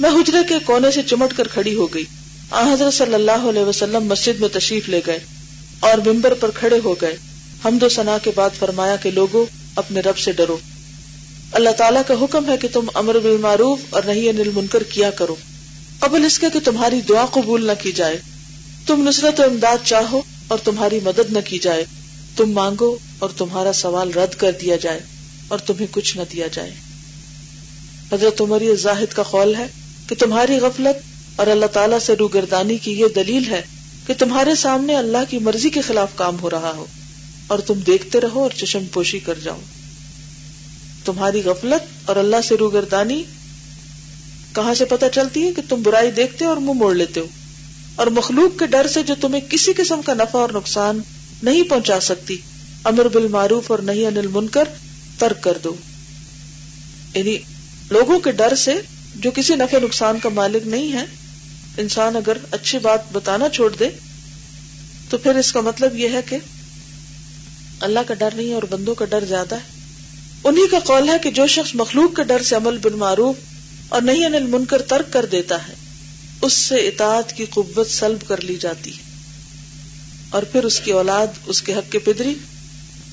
میں 0.00 0.10
حجرے 0.10 0.38
کے 0.48 0.54
کونے 0.64 0.90
سے 0.90 1.02
چمٹ 1.02 1.36
کر 1.36 1.48
کھڑی 1.48 1.74
ہو 1.74 1.86
گئی۔ 1.86 2.04
آ، 2.50 2.72
حضرت 2.72 2.94
صلی 2.94 3.14
اللہ 3.14 3.48
علیہ 3.50 3.62
وسلم 3.62 4.04
مسجد 4.04 4.40
میں 4.40 4.48
تشریف 4.48 4.88
لے 4.88 5.00
گئے 5.06 5.18
اور 5.80 5.98
ممبر 6.08 6.34
پر 6.34 6.50
کھڑے 6.50 6.78
ہو 6.84 6.94
گئے۔ 7.00 7.16
حمد 7.64 7.82
و 7.82 7.88
ثنا 7.88 8.18
کے 8.18 8.30
بعد 8.34 8.50
فرمایا 8.58 8.96
کہ 8.96 9.10
لوگوں 9.10 9.61
اپنے 9.74 10.00
رب 10.00 10.18
سے 10.18 10.32
ڈرو۔ 10.32 10.58
اللہ 11.52 11.70
تعالیٰ 11.70 12.02
کا 12.06 12.14
حکم 12.22 12.50
ہے 12.50 12.56
کہ 12.56 12.68
تم 12.72 12.86
امر 12.94 13.18
بالمعروف 13.18 13.78
اور 13.90 14.02
نہیں 14.02 14.28
انل 14.28 14.50
منکر 14.54 14.82
کیا 14.82 15.10
کرو۔ 15.10 15.36
قبل 15.98 16.24
اس 16.24 16.38
کے 16.38 16.46
کہ 16.52 16.60
تمہاری 16.64 17.00
دعا 17.00 17.26
قبول 17.26 17.66
نہ 17.66 17.72
کی 17.82 17.92
جائے۔ 17.92 18.20
تم 18.86 19.08
نصرت 19.08 19.40
و 19.40 19.42
امداد 19.42 19.78
چاہو 19.84 20.22
اور 20.48 20.58
تمہاری 20.64 21.00
مدد 21.02 21.32
نہ 21.32 21.38
کی 21.44 21.58
جائے۔ 21.58 21.84
تم 22.36 22.52
مانگو 22.52 22.96
اور 23.18 23.30
تمہارا 23.36 23.72
سوال 23.72 24.12
رد 24.12 24.34
کر 24.34 24.52
دیا 24.60 24.76
جائے 24.76 25.00
اور 25.48 25.58
تمہیں 25.58 25.86
کچھ 25.90 26.16
نہ 26.16 26.22
دیا 26.32 26.46
جائے۔ 26.46 26.70
حضرت 28.12 28.40
عمر 28.40 28.62
زاہد 28.78 29.12
کا 29.14 29.22
قول 29.22 29.54
ہے 29.54 29.66
کہ 30.08 30.14
تمہاری 30.18 30.56
غفلت 30.56 31.02
اور 31.36 31.46
اللہ 31.46 31.66
تعالیٰ 31.66 31.98
سے 31.98 32.14
روگردانی 32.14 32.78
کی 32.78 33.00
یہ 33.00 33.06
دلیل 33.16 33.46
ہے 33.50 33.62
کہ 34.06 34.14
تمہارے 34.18 34.54
سامنے 34.54 34.96
اللہ 34.96 35.18
کی 35.30 35.38
مرضی 35.38 35.70
کے 35.70 35.80
خلاف 35.80 36.08
کام 36.14 36.40
ہو 36.40 36.50
رہا 36.50 36.72
ہو۔ 36.76 36.86
اور 37.52 37.60
تم 37.60 37.74
دیکھتے 37.74 38.20
رہو 38.20 38.42
اور 38.42 38.50
چشم 38.50 38.84
پوشی 38.92 39.18
کر 39.18 39.34
جاؤ۔ 39.44 39.60
تمہاری 41.04 41.42
غفلت 41.44 42.08
اور 42.08 42.16
اللہ 42.16 42.36
سے 42.44 42.54
روگردانی، 42.54 43.22
کہاں 44.54 44.74
سے 44.74 44.84
پتہ 44.84 45.04
چلتی 45.14 45.46
ہے 45.46 45.52
کہ 45.52 45.62
تم 45.68 45.82
برائی 45.82 46.10
دیکھتے 46.10 46.44
اور 46.44 46.56
منہ 46.56 46.72
موڑ 46.72 46.94
لیتے 46.94 47.20
ہو؟ 47.20 47.26
اور 47.94 48.06
مخلوق 48.06 48.58
کے 48.58 48.66
ڈر 48.66 48.86
سے 48.86 49.02
جو 49.02 49.14
تمہیں 49.20 49.50
کسی 49.50 49.72
قسم 49.72 50.02
کا 50.02 50.14
نفع 50.14 50.38
اور 50.38 50.50
نقصان 50.54 51.00
نہیں 51.42 51.62
پہنچا 51.62 52.00
سکتی، 52.00 52.36
امر 52.84 53.08
بالمعروف 53.08 53.70
اور 53.70 53.78
نہیں 53.78 54.06
انل 54.06 54.26
منکر 54.26 54.64
ترک 55.18 55.42
کر 55.42 55.58
دو۔ 55.64 55.74
یعنی 57.14 57.36
لوگوں 57.90 58.18
کے 58.18 58.32
ڈر 58.32 58.54
سے 58.54 58.74
جو 59.14 59.30
کسی 59.30 59.54
نفع 59.54 59.78
نقصان 59.82 60.18
کا 60.18 60.28
مالک 60.28 60.66
نہیں 60.66 60.92
ہے، 60.92 61.04
انسان 61.76 62.16
اگر 62.16 62.36
اچھی 62.50 62.78
بات 62.78 63.12
بتانا 63.12 63.48
چھوڑ 63.48 63.76
دے، 63.80 63.88
تو 65.10 65.18
پھر 65.18 65.34
اس 65.34 65.52
کا 65.52 65.60
مطلب 65.60 65.98
یہ 65.98 66.08
ہے 66.08 66.20
کہ 66.26 66.38
اللہ 67.82 67.98
کا 68.06 68.14
ڈر 68.14 68.34
نہیں 68.34 68.54
اور 68.54 68.62
بندوں 68.62 68.94
کا 68.94 69.04
ڈر 69.04 69.24
زیادہ 69.24 69.54
ہے۔ 69.54 69.82
انہی 70.44 70.68
کا 70.70 70.78
قول 70.78 71.08
ہے 71.08 71.18
کہ 71.22 71.30
جو 71.30 71.46
شخص 71.46 71.70
مخلوق 71.74 72.16
کے 72.16 72.22
ڈر 72.22 72.42
سے 72.42 72.56
عمل 72.56 72.78
بن 72.78 72.92
معروف 72.92 73.36
اور 73.88 74.02
نہیں 74.02 74.24
انل 74.24 74.46
منکر 74.46 74.82
ترک 74.82 75.12
کر 75.12 75.24
دیتا 75.24 75.68
ہے، 75.68 75.74
اس 76.42 76.52
سے 76.52 76.74
اطاعت 76.74 77.32
کی 77.32 77.44
قوت 77.44 77.90
سلب 77.90 78.28
کر 78.28 78.40
لی 78.40 78.56
جاتی 78.60 78.90
ہے۔ 78.90 79.02
اور 80.30 80.42
پھر 80.42 80.64
اس 80.64 80.80
کی 80.80 80.90
اولاد 80.90 81.26
اس 81.46 81.62
کے 81.62 81.74
حق 81.74 81.92
کے 81.92 81.98
پدری 81.98 82.34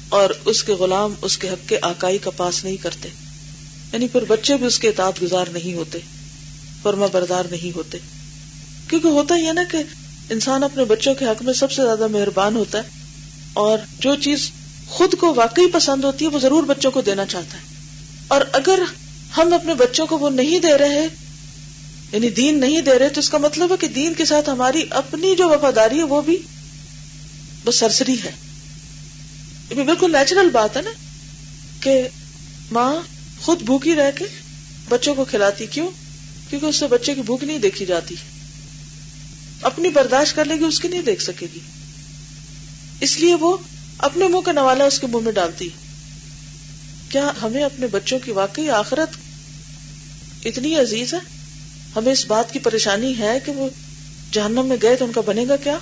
اور 0.09 0.29
اس 0.45 0.63
کے 0.63 0.73
غلام 0.73 1.13
اس 1.21 1.37
کے 1.37 1.49
حق 1.49 1.69
کے 1.69 1.77
آکائی 1.81 2.17
کا 2.17 2.29
پاس 2.29 2.63
نہیں 2.63 2.77
کرتے۔ 2.77 3.09
یعنی 3.93 4.07
پھر 4.07 4.23
بچے 4.27 4.57
بھی 4.57 4.65
اس 4.65 4.79
کے 4.79 4.87
اطاعت 4.87 5.21
گزار 5.21 5.45
نہیں 5.51 5.73
ہوتے، 5.73 5.99
فرما 6.81 7.05
بردار 7.11 7.43
نہیں 7.51 7.75
ہوتے۔ 7.75 7.97
کیونکہ 8.89 9.07
ہوتا 9.07 9.35
ہی 9.35 9.47
ہے 9.47 9.53
نا 9.53 9.63
کہ 9.71 9.77
انسان 10.29 10.63
اپنے 10.63 10.85
بچوں 10.85 11.13
کے 11.13 11.25
حق 11.25 11.41
میں 11.41 11.53
سب 11.53 11.71
سے 11.71 11.83
زیادہ 11.83 12.07
مہربان 12.07 12.55
ہوتا 12.55 12.77
ہے 12.77 12.83
اور 13.53 13.77
جو 13.99 14.15
چیز 14.15 14.51
خود 14.89 15.13
کو 15.13 15.33
واقعی 15.33 15.67
پسند 15.71 16.03
ہوتی 16.03 16.25
ہے، 16.25 16.29
وہ 16.29 16.39
ضرور 16.39 16.63
بچوں 16.63 16.91
کو 16.91 17.01
دینا 17.01 17.25
چاہتا 17.25 17.57
ہے۔ 17.57 17.63
اور 18.27 18.41
اگر 18.53 18.79
ہم 19.37 19.53
اپنے 19.53 19.73
بچوں 19.73 20.07
کو 20.07 20.17
وہ 20.17 20.29
نہیں 20.29 20.59
دے 20.59 20.77
رہے 20.77 21.07
یعنی 22.11 22.29
دین 22.29 22.59
نہیں 22.59 22.81
دے 22.81 22.99
رہے، 22.99 23.09
تو 23.09 23.19
اس 23.19 23.29
کا 23.29 23.37
مطلب 23.37 23.71
ہے 23.71 23.77
کہ 23.77 23.87
دین 23.87 24.13
کے 24.13 24.25
ساتھ 24.25 24.49
ہماری 24.49 24.83
اپنی 24.89 25.35
جو 25.35 25.49
وفاداری 25.49 25.97
ہے، 25.97 26.03
وہ 26.03 26.21
بھی 26.21 26.37
وہ 27.65 27.71
سرسری 27.71 28.15
ہے۔ 28.25 28.31
یہ 29.69 29.83
بالکل 29.83 30.11
نیچرل 30.11 30.49
بات 30.49 30.77
ہے 30.77 30.81
نا 30.81 30.89
کہ 31.79 32.07
ماں 32.71 32.95
خود 33.41 33.61
بھوکی 33.61 33.95
رہ 33.95 34.11
کے 34.15 34.25
بچوں 34.89 35.15
کو 35.15 35.25
کھلاتی 35.25 35.65
کیوں؟ 35.65 35.87
کیونکہ 36.49 36.65
اس 36.65 36.75
سے 36.75 36.87
بچے 36.87 37.13
کی 37.13 37.21
بھوک 37.21 37.43
نہیں 37.43 37.57
دیکھی 37.57 37.85
جاتی۔ 37.85 38.15
اپنی 39.61 39.89
برداشت 39.89 40.35
کر 40.35 40.45
لے 40.45 40.55
گی، 40.55 40.63
اس 40.63 40.79
کی 40.79 40.87
نہیں 40.87 41.01
دیکھ 41.01 41.23
سکے 41.23 41.47
گی۔ 41.55 41.59
اس 42.99 43.17
لیے 43.17 43.35
وہ 43.35 43.57
اپنے 43.99 44.27
منہ 44.27 44.41
کا 44.41 44.51
نوالا 44.51 44.83
اس 44.83 44.99
کے 44.99 45.07
منہ 45.07 45.23
میں 45.23 45.31
ڈالتی۔ 45.31 45.69
کیا 47.09 47.31
ہمیں 47.41 47.63
اپنے 47.63 47.87
بچوں 47.87 48.19
کی 48.19 48.31
واقعی 48.31 48.69
آخرت 48.69 49.09
اتنی 50.45 50.75
عزیز 50.75 51.13
ہے؟ 51.13 51.19
ہمیں 51.95 52.11
اس 52.11 52.25
بات 52.25 52.53
کی 52.53 52.59
پریشانی 52.59 53.19
ہے 53.19 53.39
کہ 53.45 53.51
وہ 53.51 53.69
جہنم 54.31 54.65
میں 54.65 54.77
گئے 54.81 54.95
تو 54.95 55.05
ان 55.05 55.11
کا 55.11 55.21
بنے 55.21 55.45
گا 55.49 55.55
کیا؟ 55.55 55.77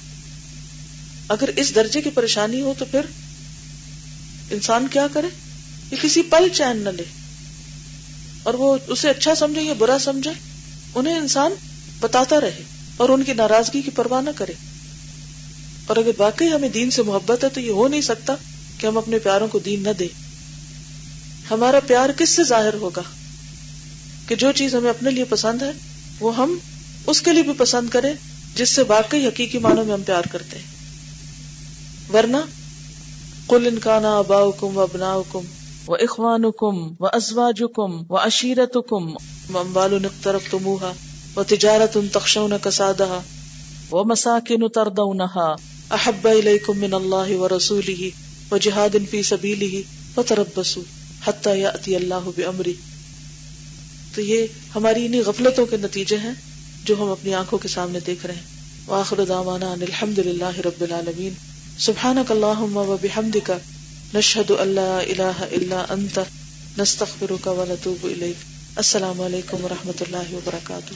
اگر 1.27 1.49
اس 1.56 1.75
درجے 1.75 2.01
کی 2.01 2.10
پریشانی 2.10 2.62
ہو 2.62 2.73
تو 2.77 2.86
پھر 2.86 3.01
انسان 4.49 4.88
کیا 4.88 5.08
کرے؟ 5.13 5.27
یہ 5.91 5.97
کسی 6.01 6.21
پل 6.21 6.47
چین 6.53 6.77
نہ 6.77 6.89
لے۔ 6.89 7.03
اور 8.43 8.53
وہ 8.53 8.77
اسے 8.88 9.10
اچھا 9.10 9.36
سمجھے 9.36 9.62
یا 9.62 9.73
برا 9.73 9.97
سمجھے، 9.99 10.32
انہیں 10.95 11.17
انسان 11.17 11.51
بتاتا 11.99 12.41
رہے 12.41 12.63
اور 12.97 13.10
ان 13.10 13.23
کی 13.23 13.34
ناراضگی 13.34 13.82
کی 13.82 13.91
پرواہ 13.91 14.21
نہ 14.21 14.30
کرے۔ 14.36 14.53
اور 15.88 15.97
اگر 15.97 16.12
واقعی 16.17 16.52
ہمیں 16.52 16.69
دین 16.69 16.91
سے 16.91 17.04
محبت 17.04 17.43
ہے 17.43 17.50
تو 17.50 17.60
یہ 17.60 17.71
ہو 17.71 17.88
نہیں 17.88 18.02
سکتا 18.02 18.36
کہ 18.78 18.88
ہم 18.88 18.97
اپنے 18.97 19.19
پیاروں 19.19 19.47
کو 19.47 19.60
دین 19.60 19.84
نہ 19.84 19.89
دیں۔ 20.00 20.08
ہمارا 21.52 21.80
پیار 21.88 22.10
کس 22.17 22.30
سے 22.30 22.43
ظاہر 22.43 22.73
ہوگا؟ 22.73 23.02
کہ 24.28 24.36
جو 24.36 24.52
چیز 24.52 24.76
ہمیں 24.76 24.89
اپنے 24.89 25.12
لیے 25.12 25.23
پسند 25.23 25.62
ہے، 25.62 25.71
وہ 26.19 26.38
ہم 26.38 26.58
اس 27.08 27.21
کے 27.21 27.34
لیے 27.34 27.43
بھی 27.43 27.54
پسند 27.58 27.89
کریں 27.89 28.13
جس 28.56 28.69
سے 28.69 28.82
واقعی 28.88 29.28
حقیقی 29.28 29.58
معنوں 29.58 29.86
میں 29.86 29.93
ہم 29.93 30.04
پیار 30.04 30.23
کرتے 30.32 30.58
ہیں۔ 30.58 30.78
ورنہ 32.13 32.38
کل 33.47 33.67
انکان 33.67 34.06
ابا 34.06 34.52
کم 34.60 34.78
و 34.78 34.82
ابنا 34.82 35.15
کم 35.32 35.39
و 35.88 35.93
اخوان 35.93 36.41
کم 36.41 36.93
و 37.00 37.08
ازواج 37.13 37.63
کم 37.76 38.04
و 38.10 38.17
اشیرت 38.17 38.78
کم 38.89 39.13
امبال 39.58 40.02
نقطرف 40.02 40.56
و 41.36 41.43
تجارت 41.43 41.97
ان 41.97 42.08
تخشون 42.08 42.54
کسادہ 42.63 43.19
و 43.91 44.04
مساکن 44.04 44.67
تردونہا 44.67 45.56
احب 45.89 46.28
الیکم 46.28 46.80
من 46.80 46.93
اللہ 46.93 47.36
و 47.36 47.58
رسولہ 47.58 48.10
و 48.52 48.58
جہاد 48.58 48.95
فی 49.12 49.23
سبیلہ 49.23 49.82
و 50.19 50.23
تربسو 50.23 50.82
حتی 51.28 51.60
یأتی 51.60 51.95
اللہ 51.95 52.30
بامری 52.38 52.73
تو 54.15 54.21
یہ 54.21 54.47
ہماری 54.76 55.06
انہی 55.06 55.19
غفلتوں 55.19 55.65
کے 55.65 55.78
نتیجے 55.78 56.17
ہیں 56.17 56.32
جو 56.84 56.95
ہم 57.00 57.12
اپنی 57.12 57.34
آنکھوں 57.34 57.60
کے 57.60 57.67
سامنے 57.67 58.00
دیکھ 58.00 58.26
رہے 58.26 58.36
ہیں۔ 58.36 58.58
وآخر 58.88 59.26
دعوانا 59.26 59.71
ان 59.71 59.82
الحمدللہ 59.82 60.60
رب 60.60 60.82
العالمین۔ 60.82 61.34
سبحانک 61.78 62.32
اللہم 62.32 62.78
و 62.78 62.97
بحمدک، 63.02 63.52
نشہد 64.15 64.52
ان 64.60 64.67
لا 64.67 65.00
الہ 65.00 65.43
الا 65.52 65.86
انت، 65.89 66.19
نستغفرک 66.78 67.47
و 67.47 67.65
نتوب 67.67 68.06
الیک۔ 68.06 68.43
السلام 68.76 69.21
علیکم 69.21 69.65
و 69.65 69.67
رحمت 69.67 70.02
اللہ 70.02 70.34
وبرکاتہ۔ 70.34 70.93